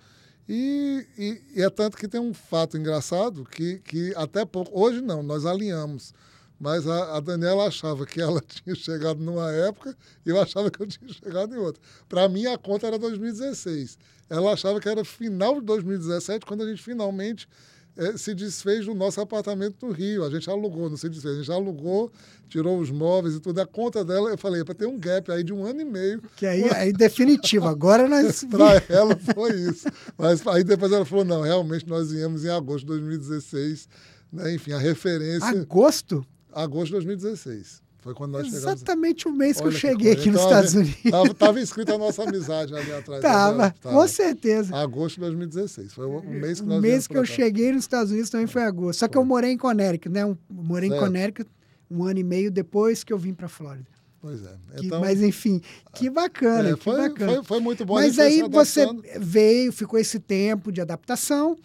[0.48, 5.02] E, e, e, é tanto que tem um fato engraçado que, que até pouco, hoje
[5.02, 6.14] não, nós alinhamos.
[6.60, 10.82] Mas a, a, Daniela achava que ela tinha chegado numa época e eu achava que
[10.82, 11.80] eu tinha chegado em outra.
[12.08, 13.98] Para mim, a conta era 2016.
[14.28, 17.48] Ela achava que era final de 2017, quando a gente finalmente
[17.96, 20.24] é, se desfez do nosso apartamento no Rio.
[20.24, 22.12] A gente alugou, não se desfez, a gente alugou,
[22.48, 23.60] tirou os móveis e tudo.
[23.60, 26.22] A conta dela, eu falei, para ter um gap aí de um ano e meio.
[26.36, 28.44] Que aí é definitivo, agora nós.
[28.50, 29.88] para ela foi isso.
[30.16, 33.88] Mas aí depois ela falou: não, realmente nós viemos em agosto de 2016.
[34.32, 34.54] Né?
[34.54, 35.48] Enfim, a referência.
[35.48, 36.24] Agosto?
[36.52, 37.82] Agosto de 2016.
[38.00, 38.80] Foi quando nós Exatamente chegamos.
[38.80, 41.04] Exatamente o mês que eu cheguei aqui nos Estados Unidos.
[41.30, 43.20] Estava escrita a nossa amizade ali atrás.
[43.20, 44.76] Tava, com certeza.
[44.76, 45.94] Agosto de 2016.
[45.94, 48.62] Foi o mês que nós O mês que eu cheguei nos Estados Unidos também foi
[48.62, 49.00] agosto.
[49.00, 50.24] Só que eu morei em Connecticut, né?
[50.24, 51.02] Um, morei certo.
[51.02, 51.50] em Connecticut
[51.90, 53.86] um ano e meio depois que eu vim para Flórida.
[54.20, 54.56] Pois é.
[54.74, 55.60] Então, que, mas, enfim,
[55.94, 56.70] que bacana.
[56.70, 57.34] É, foi, que bacana.
[57.34, 57.94] Foi, foi, muito bom.
[57.94, 58.86] Mas aí você
[59.18, 61.56] veio, ficou esse tempo de adaptação,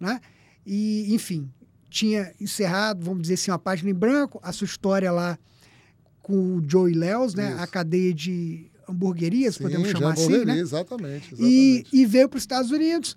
[0.00, 0.20] né?
[0.64, 1.50] E, enfim,
[1.88, 5.38] tinha encerrado, vamos dizer assim, uma página em branco, a sua história lá
[6.22, 7.52] com o Joey Léus, né?
[7.52, 7.62] Isso.
[7.62, 10.58] A cadeia de hamburguerias, Sim, podemos chamar assim, né?
[10.58, 11.36] Exatamente, exatamente.
[11.38, 13.16] E, e veio para os Estados Unidos.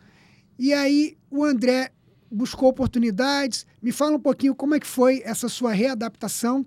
[0.58, 1.92] E aí o André
[2.32, 3.66] buscou oportunidades.
[3.82, 6.66] Me fala um pouquinho como é que foi essa sua readaptação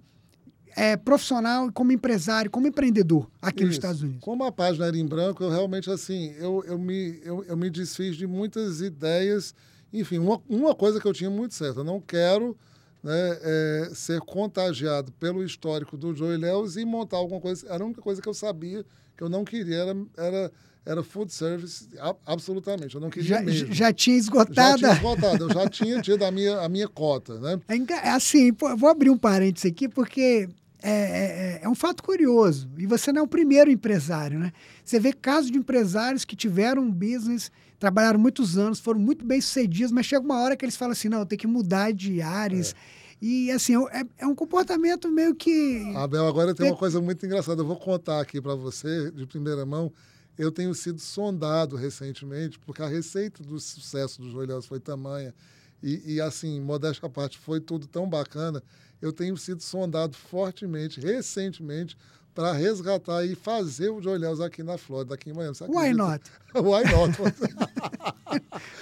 [0.77, 3.67] é, profissional como empresário, como empreendedor aqui Isso.
[3.67, 4.21] nos Estados Unidos.
[4.23, 7.69] Como a página era em branco, eu realmente assim, eu, eu, me, eu, eu me
[7.71, 9.55] desfiz de muitas ideias
[9.93, 12.57] enfim, uma, uma coisa que eu tinha muito certa, eu não quero
[13.03, 17.67] né, é, ser contagiado pelo histórico do Joey Leos e montar alguma coisa.
[17.69, 18.85] Era a única coisa que eu sabia
[19.17, 20.53] que eu não queria, era, era,
[20.87, 21.89] era food service,
[22.25, 22.95] absolutamente.
[22.95, 23.73] Eu não queria já, mesmo.
[23.73, 24.81] Já tinha esgotado?
[24.81, 27.39] Já tinha esgotado, eu já tinha tido a minha, a minha cota.
[27.39, 27.61] Né?
[28.03, 30.49] É, assim, vou abrir um parênteses aqui, porque
[30.83, 32.69] é, é, é, um fato curioso.
[32.77, 34.53] E você não é o primeiro empresário, né?
[34.85, 37.51] Você vê casos de empresários que tiveram um business
[37.83, 41.09] trabalharam muitos anos, foram muito bem sucedidos, mas chega uma hora que eles falam assim:
[41.09, 42.77] não, tem que mudar de áreas.
[42.79, 43.03] É.
[43.21, 45.93] E assim, é, é um comportamento meio que.
[45.97, 47.61] Abel, agora tem uma coisa muito engraçada.
[47.61, 49.93] Eu vou contar aqui para você, de primeira mão.
[50.39, 55.35] Eu tenho sido sondado recentemente, porque a receita do sucesso do Joelhos foi tamanha.
[55.83, 58.63] E, e, assim, modéstia à parte, foi tudo tão bacana.
[59.01, 61.99] Eu tenho sido sondado fortemente, recentemente,
[62.35, 65.57] para resgatar e fazer o Joelhos aqui na Flórida, aqui em Miami.
[65.69, 66.23] Why not?
[66.55, 67.21] Why not?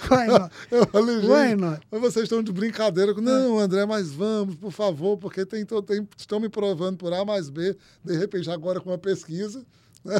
[0.09, 0.55] Why not?
[0.69, 1.81] Eu falei, Why not?
[1.91, 3.13] mas vocês estão de brincadeira.
[3.13, 7.49] Não, André, mas vamos, por favor, porque tem, tem, estão me provando por A mais
[7.49, 9.65] B, de repente agora com uma pesquisa.
[10.03, 10.15] Né?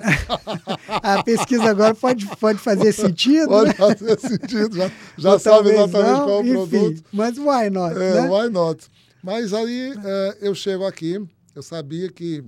[0.87, 3.47] a pesquisa agora pode, pode fazer sentido.
[3.47, 3.73] Pode né?
[3.73, 7.03] fazer sentido, já, já sabe exatamente não, qual é o enfim, produto.
[7.11, 7.95] Mas why not?
[7.95, 8.29] É, né?
[8.29, 8.87] why not?
[9.23, 11.23] Mas aí é, eu chego aqui,
[11.55, 12.43] eu sabia que,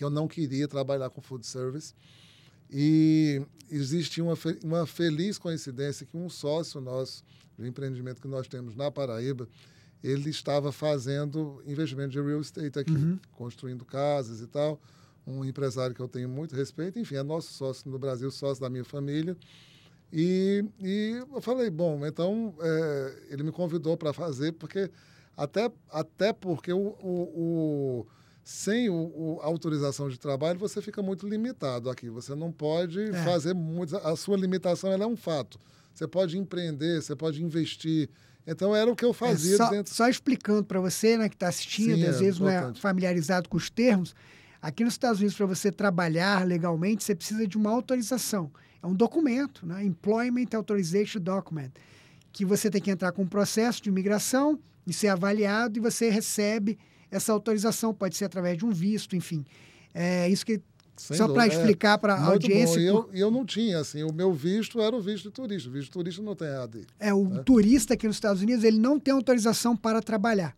[0.00, 1.92] que eu não queria trabalhar com food service
[2.70, 4.32] e existe uma,
[4.64, 7.22] uma feliz coincidência que um sócio nosso,
[7.58, 9.46] do empreendimento que nós temos na Paraíba,
[10.02, 13.18] ele estava fazendo investimento de real estate aqui, Uhum.
[13.32, 14.80] construindo casas e tal.
[15.26, 18.70] Um empresário que eu tenho muito respeito, enfim, é nosso sócio no Brasil, sócio da
[18.70, 19.36] minha família.
[20.10, 24.90] E, e eu falei, bom, então é, ele me convidou para fazer, porque
[25.36, 28.06] até, até porque o, o, o-
[28.52, 32.10] sem o, o- a autorização de trabalho você fica muito limitado aqui.
[32.10, 33.12] Você não pode É.
[33.24, 33.96] fazer muito.
[33.98, 35.56] A sua limitação é um fato.
[35.94, 38.10] Você pode empreender, você pode investir.
[38.44, 39.94] Então era o que eu É, fazia só, dentro.
[39.94, 42.80] só explicando para você né, que está assistindo, Sim, às é vezes não é importante.
[42.80, 44.16] familiarizado com os termos,
[44.60, 48.50] aqui nos Estados Unidos, para você trabalhar legalmente, você precisa de uma autorização.
[48.82, 49.84] É um documento, né?
[49.84, 51.70] Employment Authorization Document,
[52.32, 56.10] que você tem que entrar com um processo de imigração e ser avaliado e você
[56.10, 56.76] recebe
[57.10, 59.44] essa autorização, pode ser através de um visto, enfim.
[59.94, 60.60] É isso que.
[60.96, 61.48] Sem só para é.
[61.48, 62.92] explicar para a audiência.
[62.92, 63.08] bom.
[63.10, 65.68] Eu, eu não tinha, assim, o meu visto era o visto de turista.
[65.68, 66.86] O visto de turista não tem AD.
[66.98, 70.54] É, o turista aqui nos Estados Unidos, ele não tem autorização para trabalhar.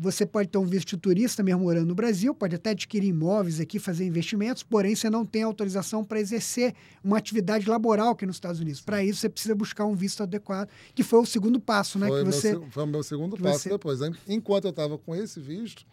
[0.00, 3.58] Você pode ter um visto de turista mesmo morando no Brasil, pode até adquirir imóveis
[3.60, 8.36] aqui, fazer investimentos, porém você não tem autorização para exercer uma atividade laboral aqui nos
[8.36, 8.80] Estados Unidos.
[8.80, 12.06] Para isso, você precisa buscar um visto adequado, que foi o segundo passo, né?
[12.08, 12.54] Foi, Que meu você...
[12.54, 14.00] se- foi o meu segundo passo você- depois.
[14.00, 14.12] né?
[14.28, 15.84] Enquanto eu estava com esse visto,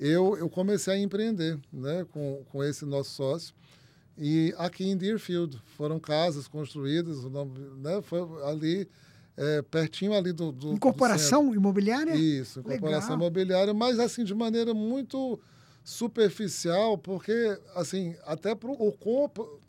[0.00, 3.54] eu, eu comecei a empreender né, com, com esse nosso sócio.
[4.16, 7.18] E aqui em Deerfield foram casas construídas,
[7.78, 8.88] né, foi ali,
[9.38, 10.50] é, pertinho ali do.
[10.50, 12.12] do do Incorporação imobiliária?
[12.12, 12.26] centro.
[12.26, 13.28] Isso, incorporação Legal.
[13.28, 15.38] imobiliária, mas assim, de maneira muito
[15.84, 18.92] superficial, porque assim, até pro, o,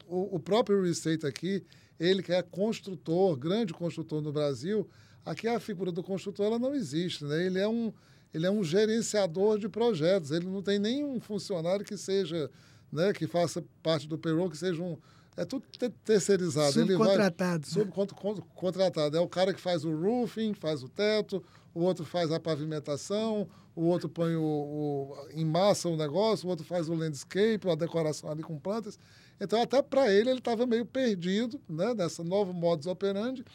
[0.07, 1.63] o, o próprio real estate aqui,
[1.99, 4.89] ele que é construtor, grande construtor no Brasil,
[5.23, 7.45] aqui a figura do construtor ela não existe, né?
[7.45, 7.93] Ele é um
[8.33, 12.49] ele é um gerenciador de projetos, ele não tem nenhum funcionário que seja,
[12.91, 14.97] né, que faça parte do payroll, que seja um
[15.41, 16.79] é tudo te- terceirizado.
[16.79, 17.67] Ele vai, Subcontratado.
[17.67, 19.17] subcontratado.
[19.17, 23.47] É o cara que faz o roofing, faz o teto, o outro faz a pavimentação,
[23.75, 27.75] o outro põe o, o em massa o negócio, o outro faz o landscape, a
[27.75, 28.99] decoração ali com plantas.
[29.39, 33.45] Então, até para ele, ele estava meio perdido né, nessa novo modus operandi.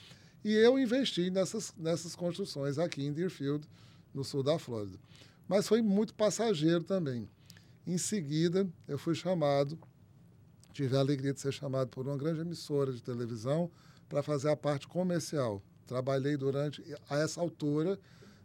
[0.42, 3.66] E eu investi nessas, nessas construções aqui em Deerfield,
[4.14, 4.98] no sul da Flórida.
[5.46, 7.28] Mas foi muito passageiro também.
[7.86, 9.78] Em seguida, eu fui chamado
[10.74, 13.70] tive a alegria de ser chamado por uma grande emissora de televisão
[14.08, 15.62] para fazer a parte comercial.
[15.86, 17.98] Trabalhei durante, a essa altura,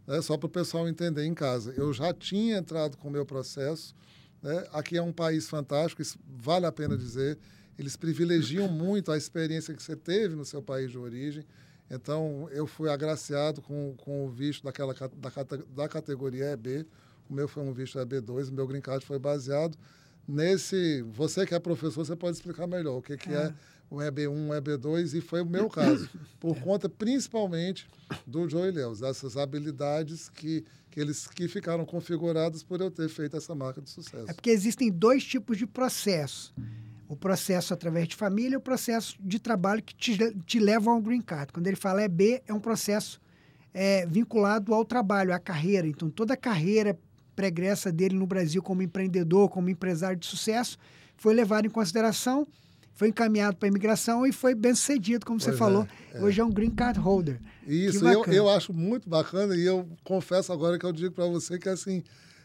[0.06, 3.26] né, só para o pessoal entender em casa, eu já tinha entrado com o meu
[3.26, 3.94] processo.
[4.40, 7.36] Né, aqui é um país fantástico, isso vale a pena dizer.
[7.76, 11.44] Eles privilegiam muito a experiência que você teve no seu país de origem.
[11.90, 16.86] Então, eu fui agraciado com, com o visto daquela, da, da categoria EB.
[17.28, 19.76] O meu foi um visto EB2, o meu green card foi baseado
[20.30, 21.02] nesse.
[21.12, 23.52] Você que é professor, você pode explicar melhor o que, que é,
[23.90, 27.88] o EB1, o EB2, e foi o meu caso, por conta principalmente
[28.26, 33.36] do Joey Leos, dessas habilidades que, que eles que ficaram configuradas por eu ter feito
[33.36, 34.30] essa marca de sucesso.
[34.30, 36.54] É porque existem dois tipos de processo.
[37.08, 40.16] O processo através de família e o processo de trabalho que te,
[40.46, 41.52] te levam ao green card.
[41.52, 43.20] Quando ele fala EB, é um processo
[43.74, 45.88] é, vinculado ao trabalho, à carreira.
[45.88, 46.96] Então, toda a carreira
[47.40, 50.76] pregressa dele no Brasil como empreendedor, como empresário de sucesso,
[51.16, 52.46] foi levado em consideração,
[52.92, 55.88] foi encaminhado para a imigração e foi bem sucedido, como você Pois é, falou.
[56.12, 56.22] é.
[56.22, 57.40] Hoje é um green card holder.
[57.66, 61.58] Isso, eu, eu acho muito bacana e eu confesso agora que eu digo para você
[61.58, 62.02] que assim,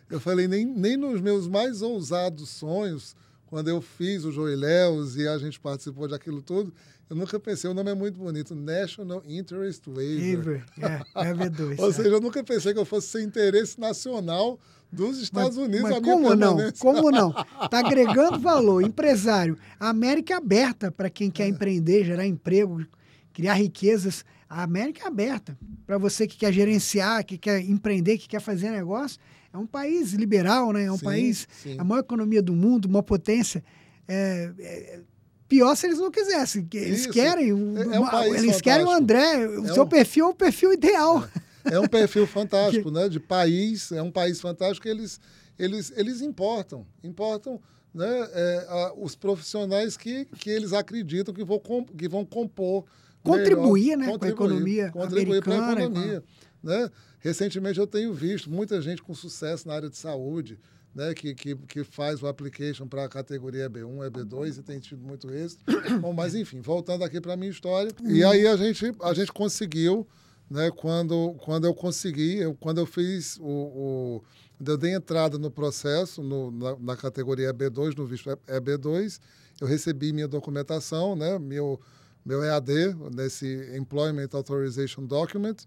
[0.09, 5.27] eu falei, nem, nem nos meus mais ousados sonhos, quando eu fiz o Joiléus e
[5.27, 6.73] a gente participou daquilo tudo,
[7.09, 10.63] eu nunca pensei, o nome é muito bonito, National Interest Waiver.
[10.77, 11.79] Waiver, é, é V2.
[11.83, 11.93] Ou é.
[11.93, 14.57] seja, eu nunca pensei que eu fosse ser interesse nacional
[14.91, 16.57] dos Estados Unidos Mas a minha como não?
[16.79, 17.29] Como não?
[17.63, 18.81] Está agregando valor.
[18.83, 22.85] Empresário, a América é aberta para quem quer empreender, gerar emprego,
[23.33, 28.27] criar riquezas A América é aberta para você que quer gerenciar, que quer empreender, que
[28.27, 29.19] quer fazer negócio.
[29.51, 30.83] É um país liberal, né?
[30.85, 31.75] É um Sim, país, sim.
[31.79, 33.63] a maior economia do mundo, uma potência.
[34.07, 34.99] É, é,
[35.47, 36.67] pior se eles não quisessem.
[36.73, 37.09] Eles Isso.
[37.09, 39.01] querem, É- é um uma- eles querem o fantástico.
[39.03, 39.47] André.
[39.59, 41.27] O É seu um- perfil é o perfil ideal.
[41.71, 43.09] É um perfil fantástico, né?
[43.09, 45.19] De país, é um país fantástico eles,
[45.57, 47.59] eles, eles importam, importam
[47.93, 48.29] né?
[48.33, 52.85] é, a- os profissionais que, que eles acreditam que vão, com- que vão compor.
[53.23, 56.23] Contribuir, melhor, né, com a economia Contribuir para a economia.
[56.61, 56.91] Né?
[57.19, 60.59] Recentemente eu tenho visto muita gente com sucesso na área de saúde,
[60.93, 65.03] né, que, que, que faz o application para a categoria EB1, EB2 e tem tido
[65.03, 65.63] muito êxito.
[65.99, 67.91] Bom, mas enfim, voltando aqui para a minha história.
[68.03, 70.07] E aí a gente, a gente conseguiu,
[70.49, 74.23] né, quando, quando eu consegui, eu, quando eu fiz o, o
[74.65, 79.19] eu dei entrada no processo, no, na, na categoria EB2, no visto EB2,
[79.59, 81.79] eu recebi minha documentação, né, meu,
[82.25, 85.57] meu EAD, nesse Employment Authorization Document,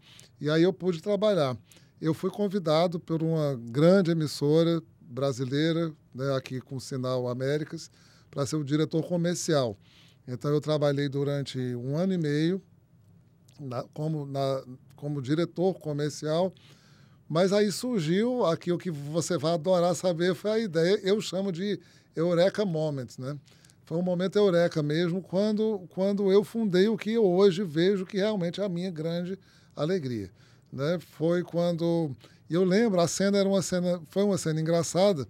[0.41, 1.57] e aí eu pude trabalhar.
[2.01, 7.91] Eu fui convidado por uma grande emissora brasileira, né, aqui com o Sinal Américas,
[8.31, 9.77] para ser o diretor comercial.
[10.27, 12.63] Então, eu trabalhei durante um ano e meio
[13.59, 14.63] na- como, na-
[14.97, 16.53] como diretor comercial,
[17.29, 21.53] mas aí surgiu aqui o que você vai adorar saber foi a ideia, eu chamo
[21.53, 21.79] de
[22.17, 23.37] Eureka Moment, né?
[23.85, 28.19] Foi um momento eureka mesmo quando, quando eu fundei o que eu hoje vejo que
[28.19, 29.39] realmente é a minha grande
[29.75, 30.31] alegria.
[30.71, 30.99] Né?
[31.13, 32.11] Foi quando.
[32.51, 35.27] Eu lembro, a cena era uma cena, foi uma cena engraçada,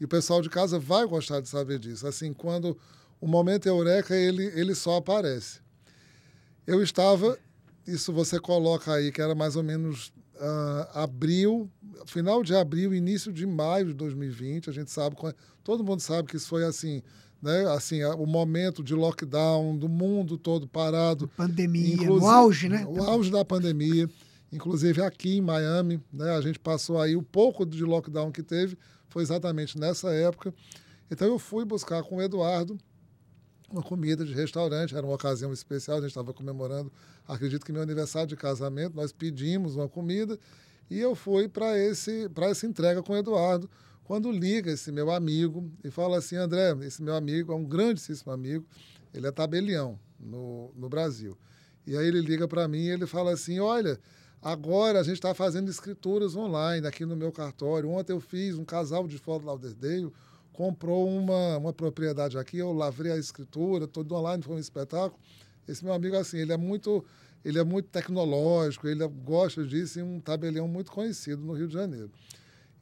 [0.00, 2.04] e o pessoal de casa vai gostar de saber disso.
[2.04, 2.76] Assim, quando
[3.20, 5.60] o momento eureka, ele, ele só aparece.
[6.66, 7.38] Eu estava,
[7.86, 11.70] isso você coloca aí, que era mais ou menos ah, abril,
[12.06, 14.70] final de abril, início de maio de 2020.
[14.70, 15.16] A gente sabe,
[15.62, 17.02] todo mundo sabe que isso foi assim,
[17.42, 17.66] né?
[17.74, 21.28] Assim, a- o momento de lockdown do mundo todo parado.
[21.36, 22.86] Pandemia, Inclusive- auge, né?
[22.88, 24.08] O auge da pandemia.
[24.52, 26.30] Inclusive aqui em Miami, né?
[26.34, 28.76] A gente passou aí o pouco de lockdown que teve,
[29.08, 30.52] foi exatamente nessa época.
[31.10, 32.78] Então eu fui buscar com o Eduardo
[33.70, 36.92] uma comida de restaurante, era uma ocasião especial, a gente estava comemorando,
[37.26, 40.38] acredito que meu aniversário de casamento, nós pedimos uma comida
[40.90, 43.70] e eu fui para esse para essa entrega com o Eduardo,
[44.02, 48.32] quando liga esse meu amigo e fala assim, André, esse meu amigo é um grandíssimo
[48.32, 48.66] amigo,
[49.14, 51.38] ele é tabelião no, no Brasil.
[51.86, 53.98] E aí ele liga para mim e ele fala assim, olha,
[54.42, 57.88] agora a gente está fazendo escrituras online aqui no meu cartório.
[57.88, 60.12] Ontem eu fiz um casal de Fort Lauderdale,
[60.52, 65.18] comprou uma, uma propriedade aqui, eu lavrei a escritura, todo online, foi um espetáculo.
[65.66, 67.04] Esse meu amigo, assim, ele é muito,
[67.44, 71.74] ele é muito tecnológico, ele gosta disso e um tabelião muito conhecido no Rio de
[71.74, 72.10] Janeiro.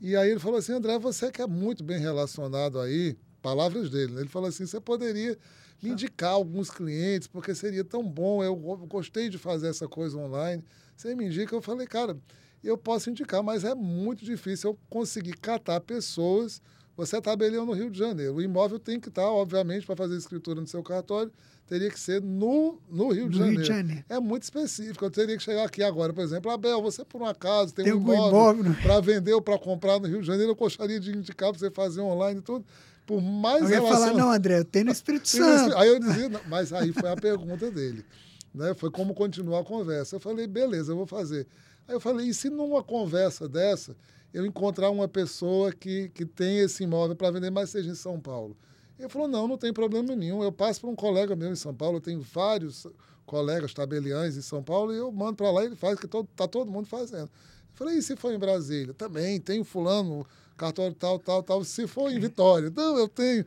[0.00, 4.12] E aí ele falou assim, André, você que é muito bem relacionado aí, palavras dele,
[4.12, 4.20] né?
[4.20, 5.37] ele falou assim, você poderia
[5.83, 10.16] me indicar alguns clientes, porque seria tão bom, eu go- gostei de fazer essa coisa
[10.16, 10.64] online,
[10.96, 11.54] você me indica?
[11.54, 12.16] Eu falei, cara,
[12.62, 16.61] eu posso indicar, mas é muito difícil eu conseguir catar pessoas,
[16.98, 20.16] você é tabelião no Rio de Janeiro, o imóvel tem que estar, obviamente, para fazer
[20.16, 21.30] escritura no seu cartório,
[21.64, 23.62] teria que ser no, no Rio de No Rio Janeiro.
[23.62, 24.04] de Janeiro.
[24.08, 27.24] É muito específico, eu teria que chegar aqui agora, por exemplo, Abel, você por um
[27.26, 28.78] acaso tem, Tem um imóvel, imóvel, né?
[28.82, 31.70] para vender ou para comprar no Rio de Janeiro, eu gostaria de indicar para você
[31.70, 32.64] fazer online e tudo.
[33.06, 35.76] Por mais Eu ia falar, não, André, eu tenho no Espírito Santo.
[35.78, 38.04] Aí eu dizia, não, mas aí foi a pergunta dele.
[38.52, 38.74] Né?
[38.74, 40.16] Foi como continuar a conversa.
[40.16, 41.46] Eu falei, beleza, eu vou fazer.
[41.87, 43.96] Aí eu falei, e se numa conversa dessa
[44.33, 48.21] eu encontrar uma pessoa que, que tem esse imóvel para vender, mas seja em São
[48.21, 48.57] Paulo?
[48.99, 50.43] Ele falou, não, não tem problema nenhum.
[50.43, 52.87] Eu passo para um colega meu em São Paulo, eu tenho vários
[53.25, 56.29] colegas tabeliães em São Paulo, e eu mando para lá e ele faz, que todo,
[56.35, 57.27] tá todo mundo fazendo.
[57.27, 58.93] Eu falei, e se for em Brasília?
[58.93, 61.62] Também, tem fulano, cartório tal, tal, tal.
[61.62, 62.73] Se for em Vitória?
[62.75, 63.45] Não, eu tenho.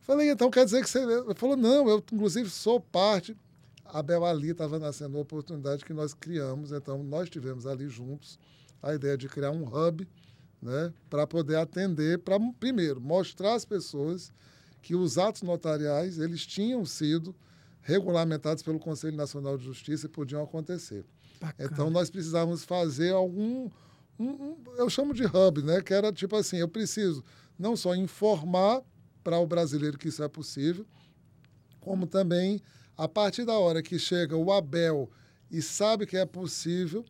[0.00, 1.00] Falei, então quer dizer que você.
[1.00, 3.36] Ele falou, não, eu inclusive sou parte.
[3.84, 8.38] A Bel ali estava nascendo a oportunidade que nós criamos, então nós tivemos ali juntos
[8.84, 10.06] a ideia de criar um hub,
[10.60, 14.32] né, para poder atender, para primeiro mostrar às pessoas
[14.82, 17.34] que os atos notariais eles tinham sido
[17.82, 21.04] regulamentados pelo Conselho Nacional de Justiça e podiam acontecer.
[21.40, 21.68] Bacana.
[21.70, 23.68] Então nós precisávamos fazer algum,
[24.18, 25.80] um- um- eu chamo de hub, né?
[25.82, 27.22] Que era tipo assim, eu preciso
[27.58, 28.82] não só informar
[29.22, 30.86] para o brasileiro que isso é possível,
[31.80, 32.60] como também
[32.96, 35.10] a partir da hora que chega o Abel
[35.50, 37.04] e sabe que é possível,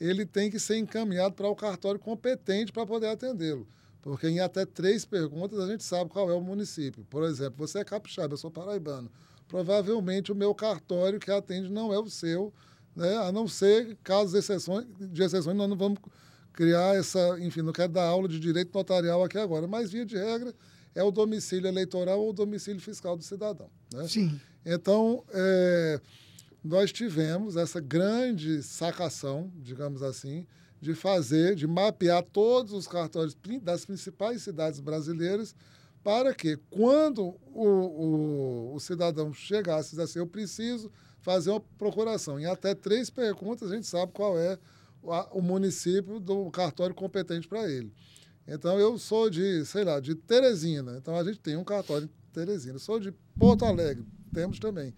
[0.00, 3.66] ele tem que ser encaminhado para o cartório competente para poder atendê-lo.
[4.00, 7.04] Porque em até três perguntas a gente sabe qual é o município.
[7.10, 9.10] Por exemplo, você é capixaba, eu sou paraibano.
[9.48, 12.52] Provavelmente o meu cartório que atende não é o seu,
[12.94, 13.16] né?
[13.16, 15.98] a não ser casos de exceções, de exceções, nós não vamos
[16.52, 20.16] criar essa, enfim, não quero dar aula de direito notarial aqui agora, mas via de
[20.16, 20.54] regra
[20.94, 23.70] é o domicílio eleitoral ou o domicílio fiscal do cidadão.
[23.92, 24.06] Né?
[24.08, 24.40] Sim.
[24.66, 26.00] Então, é,
[26.68, 30.46] nós tivemos essa grande sacação, digamos assim,
[30.78, 35.54] de fazer, de mapear todos os cartórios das principais cidades brasileiras
[36.04, 42.38] para que, quando o, o, o cidadão chegasse e dissesse, eu preciso fazer uma procuração,
[42.38, 44.58] em até três perguntas a gente sabe qual é
[45.32, 47.90] o, município do cartório competente para ele.
[48.46, 50.98] Então, eu sou de, sei lá, de Teresina.
[50.98, 52.78] Então, a gente tem um cartório em Teresina.
[52.78, 54.94] Sou de Porto Alegre, temos também.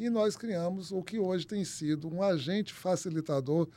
[0.00, 3.68] E nós criamos o que hoje tem sido um agente facilitador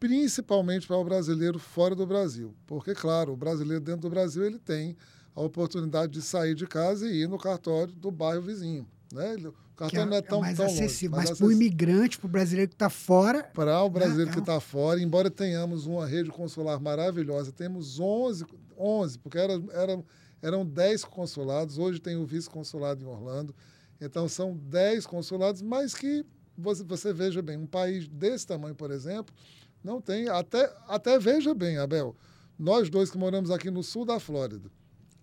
[0.00, 2.52] principalmente para o brasileiro fora do Brasil.
[2.66, 4.96] Porque, claro, o brasileiro dentro do Brasil ele tem
[5.32, 8.84] a oportunidade de sair de casa e ir no cartório do bairro vizinho.
[9.12, 9.36] Né?
[9.36, 11.16] O cartório é, não é tão, é mais tão acessível.
[11.16, 11.28] longe.
[11.28, 13.44] Mas para o imigrante, para o brasileiro que está fora.
[13.44, 18.44] Para o brasileiro é, que está fora, embora tenhamos uma rede consular maravilhosa, temos 11,
[18.76, 20.02] 11 porque era, era,
[20.42, 23.54] eram 10 consulados, hoje tem o vice-consulado em Orlando.
[24.00, 26.24] Então, são 10 consulados, mas que
[26.56, 29.34] você, você veja bem, um país desse tamanho, por exemplo,
[29.82, 30.28] não tem.
[30.28, 32.14] Até, até veja bem, Abel,
[32.58, 34.70] nós dois que moramos aqui no sul da Flórida,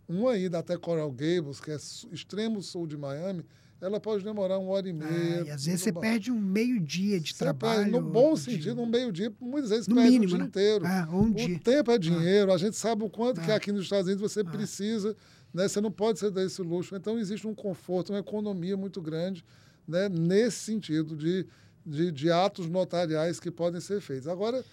[0.07, 1.77] uma ida até Coral Gables, que é
[2.11, 3.45] extremo sul de Miami,
[3.79, 5.43] ela pode demorar uma hora e meia.
[5.43, 7.83] Ah, e às vezes você perde um meio dia de você trabalho.
[7.83, 8.39] Perde, no bom de...
[8.39, 10.45] sentido, um meio dia, muitas vezes no perde mínimo, o dia né?
[10.45, 10.85] inteiro.
[10.85, 11.59] Ah, um o dia.
[11.59, 12.55] tempo é dinheiro, ah.
[12.55, 13.43] a gente sabe o quanto ah.
[13.43, 15.15] que aqui nos Estados Unidos você precisa,
[15.57, 15.67] né?
[15.67, 16.95] Você não pode ser desse luxo.
[16.95, 19.43] Então existe um conforto, uma economia muito grande,
[19.87, 20.07] né?
[20.07, 21.45] Nesse sentido de,
[21.85, 24.27] de, de atos notariais que podem ser feitos.
[24.27, 24.63] Agora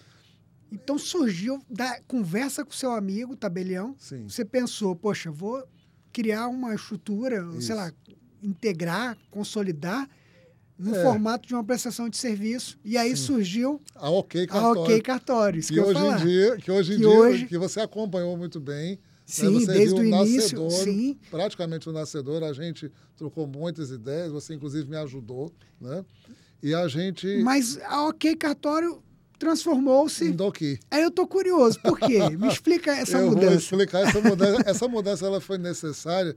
[0.71, 3.95] então surgiu da conversa com seu amigo, tabelião.
[3.97, 4.27] Sim.
[4.27, 5.63] Você pensou, poxa, vou
[6.11, 7.61] criar uma estrutura, Isso.
[7.67, 7.91] sei lá,
[8.43, 10.09] integrar, consolidar
[10.77, 11.01] no É.
[11.03, 12.77] formato de uma prestação de serviço.
[12.83, 13.23] E aí Sim.
[13.23, 14.81] surgiu a OK a Cartório.
[14.81, 15.61] OK Cartório.
[15.61, 18.59] Que que hoje em dia, que hoje em Que dia, hoje- que você acompanhou muito
[18.59, 18.99] bem.
[19.27, 19.49] Né?
[19.49, 21.17] Sim, Você desde o início, nascedouro, sim.
[21.31, 25.51] praticamente o nascedor, a gente trocou muitas ideias, você inclusive me ajudou,
[25.81, 26.05] né?
[26.61, 29.01] E a gente Mas a OK Cartório
[29.37, 30.25] transformou-se.
[30.25, 30.79] indo aqui.
[30.89, 32.29] Aí eu tô curioso, por quê?
[32.37, 33.55] Me explica essa Eu vou mudança.
[33.55, 34.63] explicar essa mudança.
[34.65, 36.35] essa mudança ela foi necessária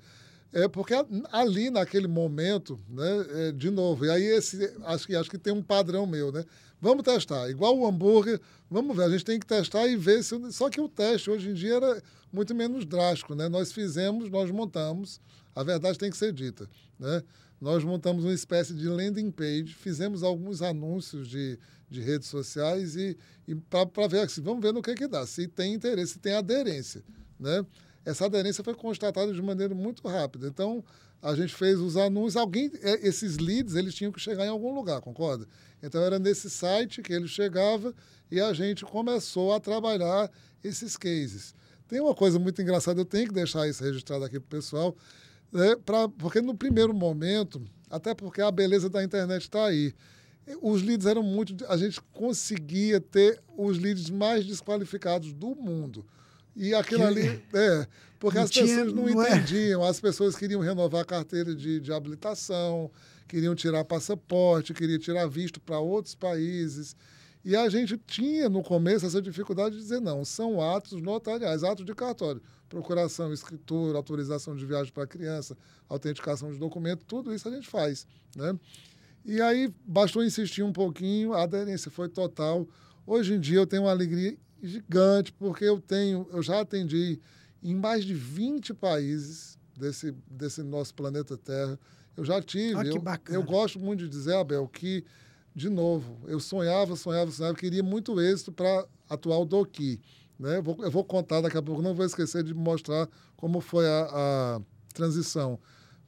[0.53, 0.95] é porque
[1.31, 5.53] ali naquele momento, né, é, de novo, e aí esse acho que acho que tem
[5.53, 6.43] um padrão meu, né?
[6.81, 10.53] Vamos testar, igual o hambúrguer, vamos ver, a gente tem que testar e ver se
[10.53, 12.03] só que o teste hoje em dia era
[12.33, 13.49] muito menos drástico, né?
[13.49, 15.21] Nós fizemos, nós montamos,
[15.55, 16.69] a verdade tem que ser dita,
[16.99, 17.23] né?
[17.61, 21.59] Nós montamos uma espécie de landing page, fizemos alguns anúncios de,
[21.91, 23.19] de redes sociais e,
[23.49, 26.35] e para ver, assim, vamos ver no que, que dá, se tem interesse, se tem
[26.35, 27.03] aderência.
[27.39, 27.67] Né?
[28.05, 30.47] Essa aderência foi constatada de maneira muito rápida.
[30.47, 30.85] Então,
[31.23, 34.75] a gente fez os anúncios, alguém, é, esses leads, eles tinham que chegar em algum
[34.75, 35.47] lugar, concorda?
[35.83, 37.95] Então, era nesse site que ele chegava
[38.31, 40.31] e a gente começou a trabalhar
[40.63, 41.55] esses cases.
[41.89, 44.97] Tem uma coisa muito engraçada, eu tenho que deixar isso registrado aqui para o pessoal,
[45.51, 49.95] né, pra, porque no primeiro momento, até porque a beleza da internet está aí,
[50.63, 51.65] os leads eram muito.
[51.67, 56.07] A gente conseguia ter os leads mais desqualificados do mundo.
[56.59, 57.43] E aquilo Que- ali.
[57.55, 57.87] É,
[58.19, 59.37] porque Não as tinha- pessoas não, não é?
[59.37, 62.91] entendiam, as pessoas queriam renovar a carteira de, de habilitação,
[63.29, 66.97] queriam tirar passaporte, queriam tirar visto para outros países.
[67.45, 71.85] E a gente tinha no começo essa dificuldade de dizer não, são atos notariais, atos
[71.87, 75.57] de cartório, procuração, escritura, autorização de viagem para criança,
[75.89, 78.07] autenticação de documento, tudo isso a gente faz,
[78.37, 78.59] né?
[79.25, 82.67] E aí bastou insistir um pouquinho, a aderência foi total.
[83.07, 87.21] Hoje em dia eu tenho uma alegria gigante porque eu tenho, eu já atendi
[87.63, 91.79] em mais de 20 países desse desse nosso planeta Terra.
[92.17, 95.05] Eu já tive, que eu, eu gosto muito de dizer, Abel, que
[95.55, 100.01] de novo, eu sonhava, sonhava, sonhava, queria muito êxito para atuar o Doki.
[100.39, 100.59] Né?
[100.59, 103.85] Eu, vou, eu vou contar daqui a pouco, não vou esquecer de mostrar como foi
[103.87, 104.61] a, a
[104.95, 105.59] transição.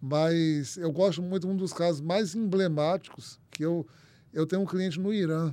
[0.01, 3.86] Mas eu gosto muito, um dos casos mais emblemáticos, que eu,
[4.32, 5.53] eu tenho um cliente no Irã.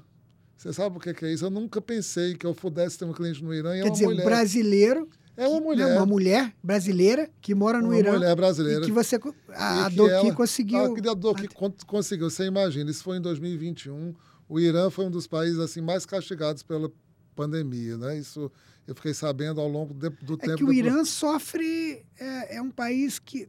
[0.57, 1.45] Você sabe o que é isso?
[1.45, 3.91] Eu nunca pensei que eu pudesse ter um cliente no Irã e é Quer uma
[3.93, 4.25] dizer, um mulher.
[4.25, 5.09] brasileiro.
[5.39, 5.89] É uma mulher.
[5.89, 8.13] não, uma mulher brasileira que mora no uma Irã.
[8.13, 8.81] mulher brasileira.
[8.81, 9.19] E que você.
[9.53, 10.79] A, a que Doki conseguiu.
[11.09, 12.27] A Doki con- conseguiu.
[12.29, 14.15] Você imagina, isso foi em 2021.
[14.49, 16.91] O Irã foi um dos países assim mais castigados pela
[17.35, 18.17] pandemia, né?
[18.17, 18.51] Isso
[18.87, 20.55] eu fiquei sabendo ao longo de- do É tempo.
[20.57, 22.03] que o depois- Irã sofre.
[22.19, 23.47] É, é um país que.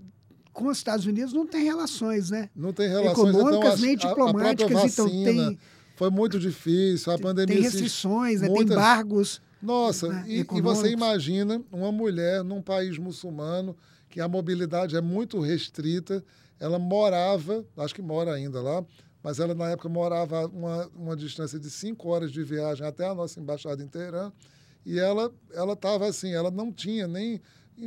[0.52, 2.50] Com os Estados Unidos não tem relações, né?
[2.54, 5.58] não tem relações econômicas então, nem a- a, diplomáticas, própria então vacina tem-
[5.98, 7.12] foi muito difícil.
[7.12, 8.46] A pandemia Tem restrições, né?
[8.46, 9.42] tem muitas- embargos.
[9.60, 13.76] Nossa, né, e, e você imagina uma mulher num país muçulmano
[14.08, 16.24] que a mobilidade é muito restrita.
[16.60, 18.84] Ela morava, acho que mora ainda lá,
[19.20, 23.04] mas ela na época morava a uma, uma distância de cinco horas de viagem até
[23.04, 24.30] a nossa embaixada em Teherã.
[24.86, 27.40] E ela ela estava assim, ela não tinha nem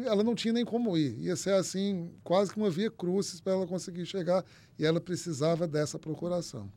[0.06, 1.18] ela não tinha nem como ir.
[1.20, 4.44] Ia ser assim, quase que uma via crucis para ela conseguir chegar
[4.78, 6.70] e ela precisava dessa procuração.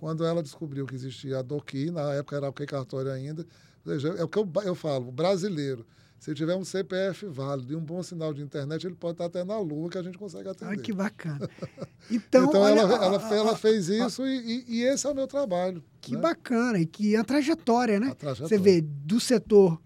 [0.00, 3.46] Quando ela descobriu que existia a DOCI, na época era o que cartório ainda,
[3.84, 5.84] seja, é o que eu, eu falo, brasileiro,
[6.18, 9.44] se tiver um CPF válido e um bom sinal de internet, ele pode estar até
[9.44, 10.70] na lua que a gente consegue atender.
[10.70, 11.48] Ai, que bacana.
[12.10, 15.10] Então, então olha, ela, ela, ó, ela ó, fez isso e, e- e esse é
[15.10, 15.80] o meu trabalho.
[16.00, 16.20] Que né?
[16.20, 16.80] bacana.
[16.80, 18.08] E que a trajetória, né?
[18.08, 18.48] A trajetória.
[18.48, 19.80] Você vê do setor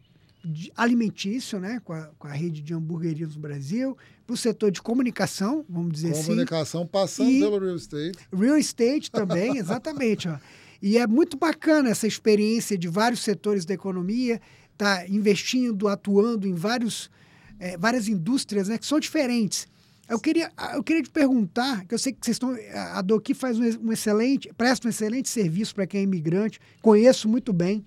[0.76, 1.80] alimentício, né?
[1.84, 5.92] Com a, com a rede de hamburguerias no Brasil, para o setor de comunicação, vamos
[5.92, 6.28] dizer assim.
[6.28, 8.18] Comunicação passando E- pelo real estate.
[8.32, 10.28] Real estate também, exatamente.
[10.28, 10.36] Ó.
[10.82, 14.40] E é muito bacana essa experiência de vários setores da economia,
[14.76, 17.10] tá investindo, atuando em vários,
[17.58, 19.66] eh, várias indústrias né, que são diferentes.
[20.06, 22.54] Eu queria, eu queria te perguntar, que eu sei que vocês estão.
[22.92, 27.26] A Doqui faz um, um excelente, presta um excelente serviço para quem é imigrante, conheço
[27.28, 27.82] muito bem.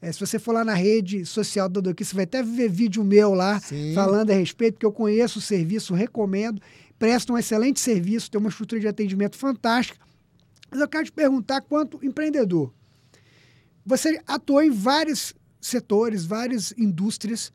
[0.00, 3.02] Eh, se você for lá na rede social da Doqui, você vai até ver vídeo
[3.04, 3.94] meu lá Sim.
[3.94, 6.60] falando a respeito, porque eu conheço o serviço, recomendo.
[6.98, 9.98] Presta um excelente serviço, tem uma estrutura de atendimento fantástica.
[10.70, 12.72] Mas eu quero te perguntar, quanto empreendedor,
[13.84, 17.52] você atuou em vários setores, várias indústrias.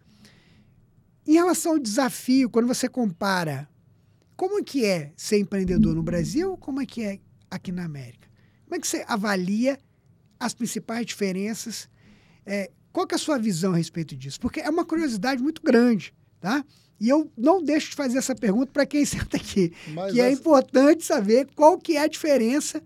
[1.25, 3.69] Em relação ao desafio, quando você compara,
[4.35, 7.19] como é que é ser empreendedor no Brasil, como é que é
[7.49, 8.27] aqui na América?
[8.65, 9.77] Como é que você avalia
[10.39, 11.87] as principais diferenças?
[12.45, 14.39] É, qual que é a sua visão a respeito disso?
[14.39, 16.63] Porque é uma curiosidade muito grande, tá?
[16.99, 20.25] E eu não deixo de fazer essa pergunta para quem senta aqui Mas que é
[20.31, 22.81] essa- importante saber qual que é a diferença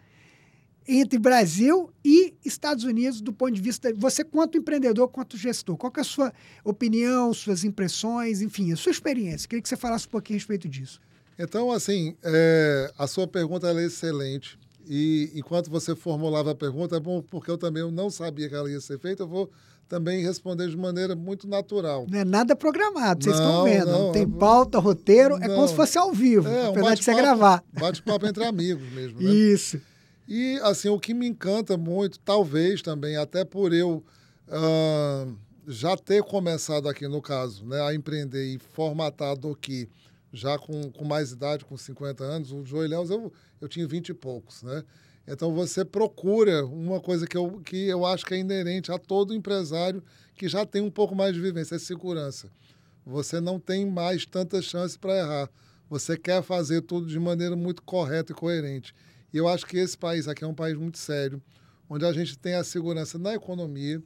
[0.88, 5.76] entre Brasil e Estados Unidos do ponto de vista você quanto empreendedor, quanto gestor.
[5.76, 6.34] Qual é a sua
[6.64, 9.50] opinião, suas impressões, enfim, a sua experiência.
[9.50, 11.02] Queria que você falasse um pouquinho a respeito disso.
[11.38, 14.58] Então, assim, é, a sua pergunta é excelente.
[14.90, 18.70] E enquanto você formulava a pergunta, é bom porque eu também não sabia que ela
[18.70, 19.50] ia ser feita, eu vou
[19.88, 22.06] também responder de maneira muito natural.
[22.10, 23.86] Não é nada programado, vocês estão Não, vendo.
[23.86, 25.68] Não, não, tem pauta, roteiro, é como Não.
[25.68, 27.64] se fosse ao vivo, É, um apesar de você gravar.
[27.74, 29.30] Bate-papo entre amigos mesmo, né?
[29.32, 29.80] Isso.
[30.28, 34.04] E, assim, o que me encanta muito, talvez também, até por eu
[34.50, 35.26] ah,
[35.68, 39.90] já ter começado aqui, no caso, né, a empreender e formatar a Doqui
[40.32, 44.10] já com, com mais idade, com 50 anos, o Joey Léus, eu, eu tinha 20
[44.10, 44.84] e poucos, né?
[45.28, 49.34] Então, você procura uma coisa que eu, que eu acho que é inerente a todo
[49.34, 50.02] empresário
[50.36, 52.50] que já tem um pouco mais de vivência, é segurança.
[53.06, 55.50] Você não tem mais tantas chances para errar.
[55.90, 58.94] Você quer fazer tudo de maneira muito correta e coerente.
[59.34, 61.42] E eu acho que esse país aqui é um país muito sério,
[61.90, 64.02] onde a gente tem a segurança na economia,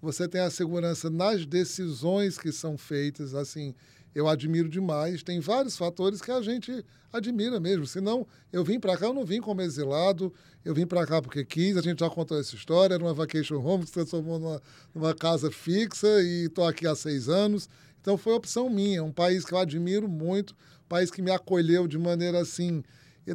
[0.00, 3.74] você tem a segurança nas decisões que são feitas, assim,
[4.16, 5.22] eu admiro demais.
[5.22, 7.86] Tem vários fatores que a gente admira mesmo.
[7.86, 10.32] Senão, eu vim para cá, eu não vim como exilado,
[10.64, 13.60] eu vim para cá porque quis, a gente já contou essa história, era uma vacation
[13.62, 14.62] home que se transformou numa,
[14.94, 17.68] numa casa fixa e estou aqui há seis anos.
[18.00, 21.86] Então, foi opção minha, um país que eu admiro muito, um país que me acolheu
[21.86, 22.82] de maneira assim,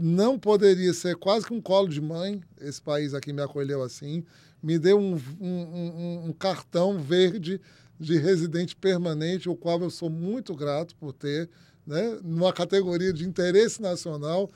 [0.02, 4.24] não poderia ser quase que um colo de mãe, esse país aqui me acolheu assim,
[4.64, 7.62] me deu um, um, um, um cartão verde
[8.02, 11.48] de residente permanente, o qual eu sou muito grato por ter,
[11.86, 14.50] né, numa categoria de interesse nacional.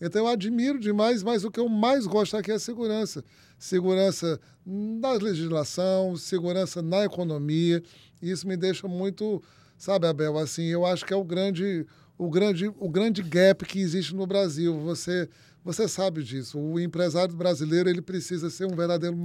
[0.00, 3.24] Então, eu admiro demais, mas o que eu mais gosto aqui é a segurança.
[3.58, 7.82] Segurança na legislação, segurança na economia.
[8.20, 9.42] E isso me deixa muito,
[9.76, 11.84] sabe, Abel, assim, eu acho que é o grande,
[12.16, 14.78] o grande, o grande gap que existe no Brasil.
[14.80, 15.28] Você,
[15.64, 16.58] você sabe disso.
[16.58, 19.16] O empresário brasileiro ele precisa ser um verdadeiro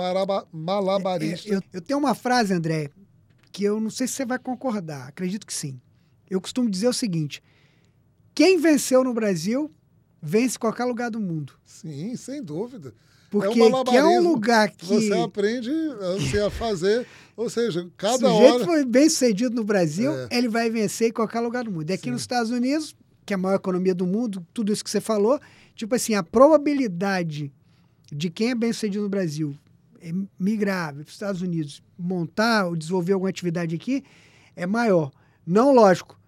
[0.51, 1.49] malabarista.
[1.49, 2.91] É, eu, eu tenho uma frase, André,
[3.57, 5.81] que eu não sei se você vai concordar, acredito que sim.
[6.29, 7.41] Eu costumo dizer o seguinte:
[8.35, 9.71] quem venceu no Brasil
[10.21, 11.53] vence em qualquer lugar do mundo.
[11.65, 12.93] Sim, sem dúvida.
[13.31, 15.71] Porque é um que é um lugar que Você aprende
[16.15, 18.65] assim, a fazer, ou seja, o cada sujeito hora.
[18.65, 20.27] foi bem sucedido no Brasil, É.
[20.37, 21.89] ele vai vencer em qualquer lugar do mundo.
[21.89, 22.11] E aqui Sim.
[22.11, 22.95] nos Estados Unidos,
[23.25, 25.41] que é a maior economia do mundo, tudo isso que você falou,
[25.75, 27.51] tipo assim, a probabilidade
[28.13, 29.57] de quem é bem sucedido no Brasil
[30.39, 34.03] migrar para os Estados Unidos, montar ou desenvolver alguma atividade aqui,
[34.55, 35.11] é maior.
[35.45, 36.19] Não, lógico,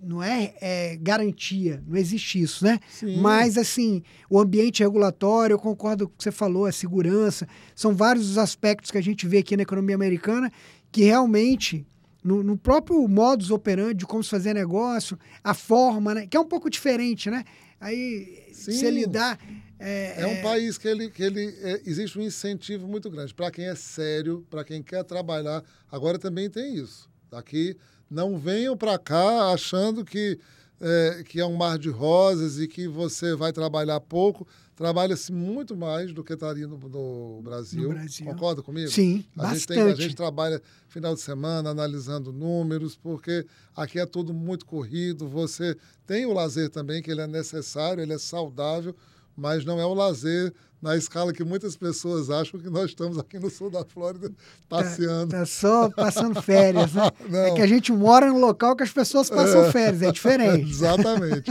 [0.00, 2.78] não é, é garantia, não existe isso, né?
[2.88, 3.20] Sim.
[3.20, 7.94] Mas, assim, o ambiente regulatório, eu concordo com o que você falou, a segurança, são
[7.94, 10.52] vários os aspectos que a gente vê aqui na economia americana
[10.92, 11.86] que realmente,
[12.22, 16.26] no, no próprio modus operandi de como se fazer negócio, a forma, né?
[16.26, 17.44] Que é um pouco diferente, né?
[17.80, 18.72] Aí, Sim.
[18.72, 19.38] você lidar...
[19.78, 23.50] É, É um país que ele, que ele é, existe um incentivo muito grande para
[23.50, 25.62] quem é sério, para quem quer trabalhar.
[25.90, 27.08] Agora também tem isso.
[27.30, 27.76] Aqui
[28.10, 30.38] não venham para cá achando que
[30.80, 34.46] é, que é um mar de rosas e que você vai trabalhar pouco.
[34.76, 37.82] Trabalha-se muito mais do que estaria no, no Brasil.
[37.82, 38.24] No Brasil.
[38.26, 38.88] Concorda comigo?
[38.88, 39.66] Sim, A gente, bastante.
[39.66, 45.26] tem, a gente trabalha final de semana analisando números, porque aqui é tudo muito corrido.
[45.28, 45.76] Você
[46.06, 48.94] tem o lazer também, que ele é necessário, ele é saudável,
[49.38, 53.38] mas não é o lazer na escala que muitas pessoas acham que nós estamos aqui
[53.38, 54.30] no sul da Flórida
[54.68, 55.30] passeando.
[55.30, 57.10] Tá, tá só passando férias, né?
[57.48, 60.70] é que a gente mora no local que as pessoas passam é, férias, é diferente.
[60.70, 61.50] Exatamente.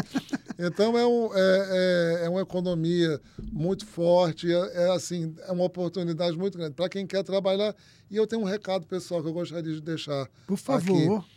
[0.58, 3.20] Então é, um, é, é, é, uma economia
[3.52, 7.76] muito forte, é, é, assim, é uma oportunidade muito grande para quem quer trabalhar.
[8.10, 10.28] E eu tenho um recado pessoal que eu gostaria de deixar.
[10.46, 11.20] Por favor.
[11.20, 11.28] Aqui.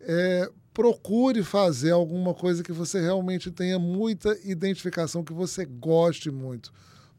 [0.00, 6.70] É, procure fazer alguma coisa que você realmente tenha muita identificação, que você goste muito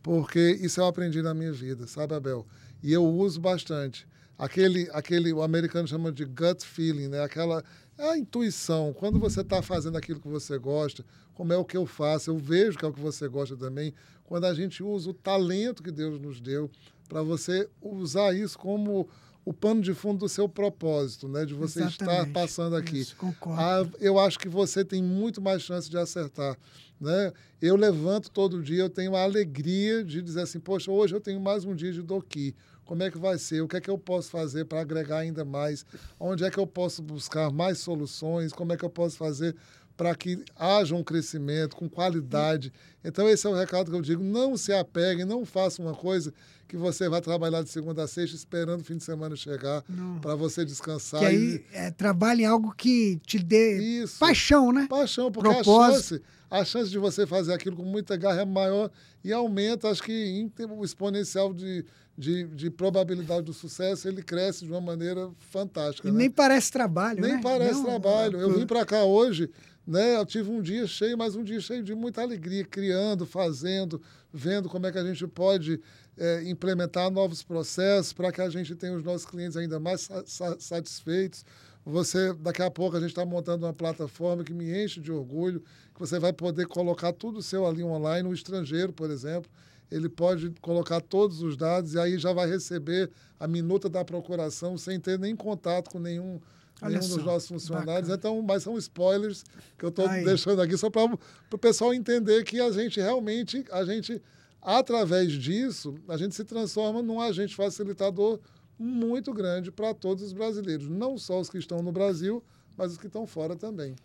[0.08, 2.48] porque isso eu aprendi na minha vida, sabe, Abel?
[2.82, 4.08] E eu uso bastante.
[4.38, 7.22] Aquele, aquele o americano chama de gut feeling, né?
[7.22, 7.62] Aquela
[7.98, 8.94] é a intuição.
[8.94, 11.04] Quando você está fazendo aquilo que você gosta,
[11.34, 13.94] como é o que eu faço, eu vejo que é o que você gosta também.
[14.24, 16.72] Quando a gente usa o talento que Deus nos deu
[17.10, 19.10] para você usar isso como
[19.48, 21.46] o pano de fundo do seu propósito, né?
[21.46, 22.28] De você Exatamente.
[22.28, 23.00] estar passando aqui.
[23.00, 23.62] Isso, concordo.
[23.62, 26.58] Ah, eu acho que você tem muito mais chance de acertar.
[27.00, 27.32] Né?
[27.62, 31.40] Eu levanto todo dia, eu tenho a alegria de dizer assim, poxa, hoje eu tenho
[31.40, 32.54] mais um dia de doqui.
[32.84, 33.62] Como é que vai ser?
[33.62, 35.86] O que é que eu posso fazer para agregar ainda mais?
[36.20, 38.52] Onde é que eu posso buscar mais soluções?
[38.52, 39.56] Como é que eu posso fazer
[39.98, 42.72] para que haja um crescimento com qualidade?
[43.04, 44.24] Então, esse é o recado que eu digo.
[44.24, 46.32] Não se apegue, não faça uma coisa
[46.68, 49.84] que você vai trabalhar de segunda a sexta esperando o fim de semana chegar
[50.22, 51.22] para você descansar.
[51.22, 54.20] Que aí é, trabalhe em algo que te dê Isso.
[54.20, 54.86] paixão, né?
[54.90, 55.72] Paixão, porque Propósito.
[55.72, 56.22] a chance,
[56.52, 58.92] a chance de você fazer aquilo com muita garra é maior
[59.24, 61.86] e aumenta, acho que o exponencial de,
[62.18, 66.08] de, de, probabilidade do sucesso, ele cresce de uma maneira fantástica.
[66.08, 66.18] E né?
[66.18, 67.40] nem parece trabalho, Nem né?
[67.42, 68.40] parece não, trabalho.
[68.40, 69.50] Eu vim para cá hoje,
[69.88, 70.18] né?
[70.18, 74.02] Eu tive um dia cheio, mas um dia cheio de muita alegria, criando, fazendo,
[74.34, 75.80] vendo como é que a gente pode
[76.18, 80.60] é, implementar novos processos para que a gente tenha os nossos clientes ainda mais sa
[80.60, 81.46] satisfeitos.
[81.86, 85.62] Você, daqui a pouco, a gente está montando uma plataforma que me enche de orgulho,
[85.94, 89.50] que você vai poder colocar tudo seu ali online, um estrangeiro, por exemplo,
[89.90, 93.10] ele pode colocar todos os dados e aí já vai receber
[93.40, 96.42] a minuta da procuração sem ter nem contato com nenhum
[96.82, 98.10] nenhum dos nossos funcionários.
[98.10, 98.16] Bacana.
[98.16, 99.44] Então, mas são spoilers
[99.78, 101.06] que eu estou deixando aqui só para
[101.52, 104.22] o pessoal entender que a gente realmente, a gente
[104.62, 108.38] Através disso, a gente se transforma num agente facilitador
[108.78, 112.44] muito grande para todos os brasileiros, não só os que estão no Brasil,
[112.76, 113.96] mas os que estão fora também.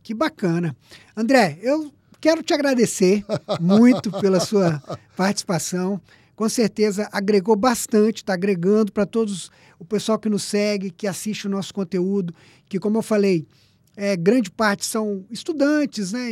[0.00, 0.76] Que bacana.
[1.16, 3.24] André, eu quero te agradecer
[3.60, 4.80] muito pela sua
[5.16, 6.00] participação.
[6.34, 11.46] Com certeza agregou bastante, está agregando para todos o pessoal que nos segue, que assiste
[11.46, 12.34] o nosso conteúdo,
[12.68, 13.46] que, como eu falei,
[13.96, 16.30] é, grande parte são estudantes, né,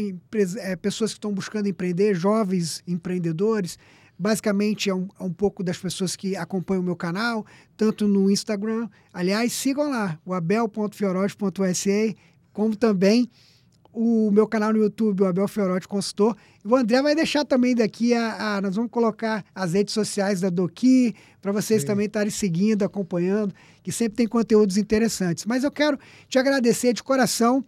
[0.58, 3.78] é, pessoas que estão buscando empreender, jovens empreendedores.
[4.18, 7.44] Basicamente, é um, é um, pouco das pessoas que acompanham o meu canal,
[7.76, 8.88] tanto no Instagram.
[9.12, 10.34] Aliás, sigam lá, o
[12.52, 13.30] como também
[13.92, 16.36] o meu canal no YouTube, o Abel Fiorotti Consultor.
[16.64, 20.50] O André vai deixar também daqui a, a, Nós vamos colocar as redes sociais da
[20.50, 21.86] Doki para vocês Sim.
[21.88, 25.44] também estarem seguindo, acompanhando, que sempre tem conteúdos interessantes.
[25.44, 27.64] Mas eu quero te agradecer de coração.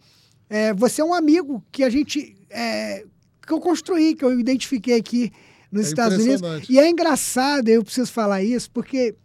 [0.49, 2.35] É, você é um amigo que a gente.
[2.49, 3.05] É,
[3.45, 5.31] que eu construí, que eu identifiquei aqui
[5.71, 6.69] nos é Estados Unidos.
[6.69, 9.15] E é engraçado, eu preciso falar isso, porque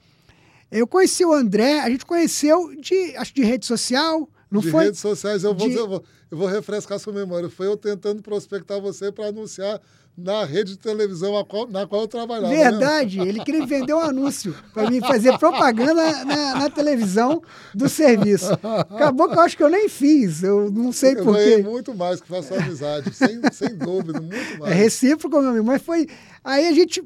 [0.70, 4.84] eu conheci o André, a gente conheceu de, acho, de rede social não de foi
[4.84, 5.74] redes sociais, eu vou, de...
[5.76, 7.50] eu, vou, eu vou refrescar sua memória.
[7.50, 9.80] Foi eu tentando prospectar você para anunciar
[10.18, 12.52] na rede de televisão qual, na qual eu trabalhava.
[12.52, 12.70] Né?
[12.70, 13.28] Verdade, né?
[13.28, 17.40] ele queria vender um anúncio para mim fazer propaganda na, na, televisão
[17.72, 18.52] do serviço.
[18.90, 21.58] Acabou que eu acho que eu nem fiz, eu não sei eu porquê.
[21.58, 24.72] Eu muito mais que faço amizade, sem, sem dúvida, muito é mais.
[24.72, 26.08] É recíproco, meu amigo, mas foi...
[26.42, 27.00] Aí a gente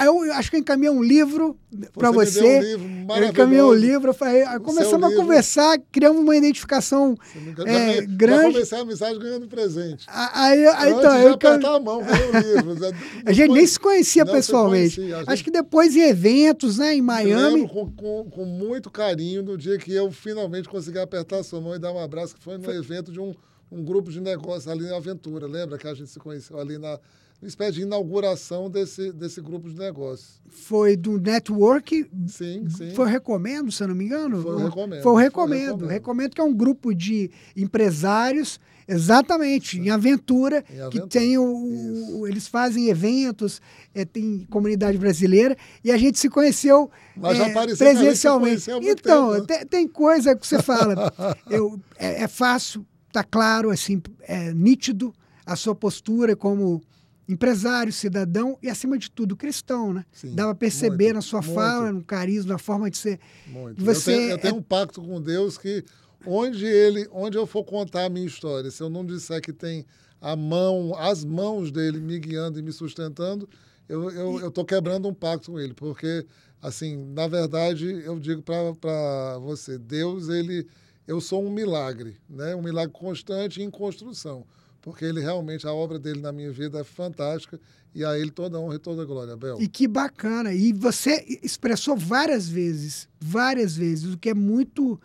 [0.00, 1.58] eu acho que eu encaminhei um livro
[1.92, 2.58] para você.
[2.58, 7.16] Um livro eu encaminhei um livro, falei, começamos a conversar, criamos uma identificação
[7.64, 8.42] é, já, grande.
[8.42, 10.06] Já comecei a amizade ganhando presente.
[10.08, 12.96] Aí, aí então, eu apertar a mão, o livro.
[13.24, 14.96] a gente nem se conhecia não pessoalmente.
[14.96, 15.30] Conhecia, gente...
[15.30, 17.60] Acho que depois em eventos, né, em Miami.
[17.60, 21.60] Eu com, com, com, muito carinho no dia que eu finalmente consegui apertar a sua
[21.60, 22.76] mão e dar um abraço, que foi no foi.
[22.76, 23.34] evento de um,
[23.70, 25.46] um grupo de negócios ali em Aventura.
[25.46, 26.98] Lembra que a gente se conheceu ali na
[27.40, 30.40] uma espécie de inauguração desse, desse grupo de negócios.
[30.48, 32.08] Foi do network?
[32.26, 32.90] Sim, sim.
[32.94, 34.42] Foi o Recomendo, se eu não me engano?
[34.42, 35.02] Foi o Recomendo.
[35.02, 35.60] Foi o Recomendo.
[35.60, 35.86] Foi o Recomendo.
[35.86, 38.58] Recomendo que é um grupo de empresários,
[38.88, 41.06] exatamente, em aventura, em aventura.
[41.06, 43.60] que tem o, o, Eles fazem eventos,
[43.94, 46.90] é, tem comunidade brasileira, e a gente se conheceu
[47.22, 48.70] é, presencialmente.
[48.82, 49.46] Então, tempo, né?
[49.46, 51.12] tem, tem, coisa que você fala,
[51.50, 55.12] eu, é, é fácil, tá claro, assim, é nítido
[55.44, 56.82] a sua postura como
[57.28, 60.04] empresário, cidadão e, acima de tudo, cristão, né?
[60.12, 61.54] Sim, Dava a perceber muito, na sua muito.
[61.54, 63.20] fala, no carisma, na forma de ser.
[63.46, 63.84] Muito.
[63.84, 64.58] Você, eu, tenho, eu tenho é...
[64.58, 65.84] um pacto com Deus que
[66.24, 69.84] onde ele, onde eu for contar a minha história, se eu não disser que tem
[70.20, 73.48] a mão, as mãos dele me guiando e me sustentando,
[73.88, 76.26] eu eu, eu tô quebrando um pacto com ele, porque
[76.60, 80.66] assim, na verdade, eu digo para você, Deus ele
[81.06, 82.54] eu sou um milagre, né?
[82.56, 84.44] Um milagre constante em construção,
[84.86, 87.58] porque ele realmente a obra dele na minha vida é fantástica
[87.92, 89.60] e a ele toda a honra e toda a glória, Abel.
[89.60, 90.54] E que bacana.
[90.54, 94.96] E você expressou várias vezes, várias vezes, o que é muito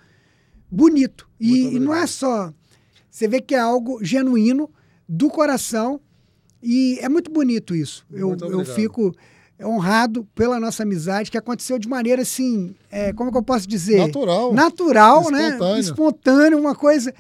[0.70, 1.28] bonito.
[1.40, 2.54] E, e não é só.
[3.10, 4.70] Você vê que é algo genuíno,
[5.10, 6.00] do coração.
[6.62, 8.06] E é muito bonito isso.
[8.12, 9.12] Eu, eu fico
[9.60, 13.68] honrado pela nossa amizade, que aconteceu de maneira assim, é, como é que eu posso
[13.68, 13.98] dizer?
[13.98, 14.54] Natural.
[14.54, 15.48] Natural, né?
[15.48, 15.80] Espontâneo.
[15.80, 17.12] Espontâneo, uma coisa.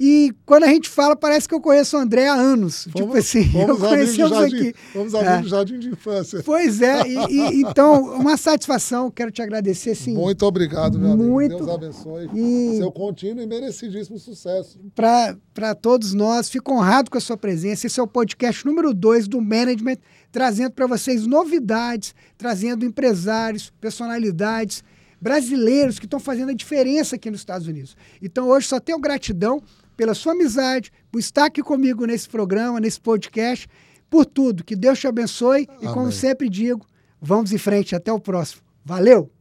[0.00, 2.84] E quando a gente fala, parece que eu conheço o André há anos.
[2.84, 4.74] Tipo fomos, tipo assim, eu conhecemos jardim, aqui.
[4.92, 5.42] Fomos amigos é.
[5.42, 6.42] do jardim de infância.
[6.44, 10.14] Pois é, e, e, então, uma satisfação, quero te agradecer, sim.
[10.14, 11.66] Muito obrigado, meu muito, amigo.
[11.66, 12.30] Deus abençoe.
[12.32, 14.78] E seu contínuo e merecidíssimo sucesso.
[14.94, 17.88] Para todos nós, fico honrado com a sua presença.
[17.88, 19.96] Esse é o podcast número 2 do Management,
[20.30, 24.84] trazendo para vocês novidades, trazendo empresários, personalidades
[25.20, 27.96] brasileiros que estão fazendo a diferença aqui nos Estados Unidos.
[28.22, 29.60] Então, hoje só tenho gratidão
[29.98, 33.66] pela sua amizade, por estar aqui comigo nesse programa, nesse podcast,
[34.08, 34.62] por tudo.
[34.62, 35.90] Que Deus te abençoe Amém.
[35.90, 36.86] e, como sempre digo,
[37.20, 37.96] vamos em frente.
[37.96, 38.62] Até o próximo.
[38.84, 39.37] Valeu!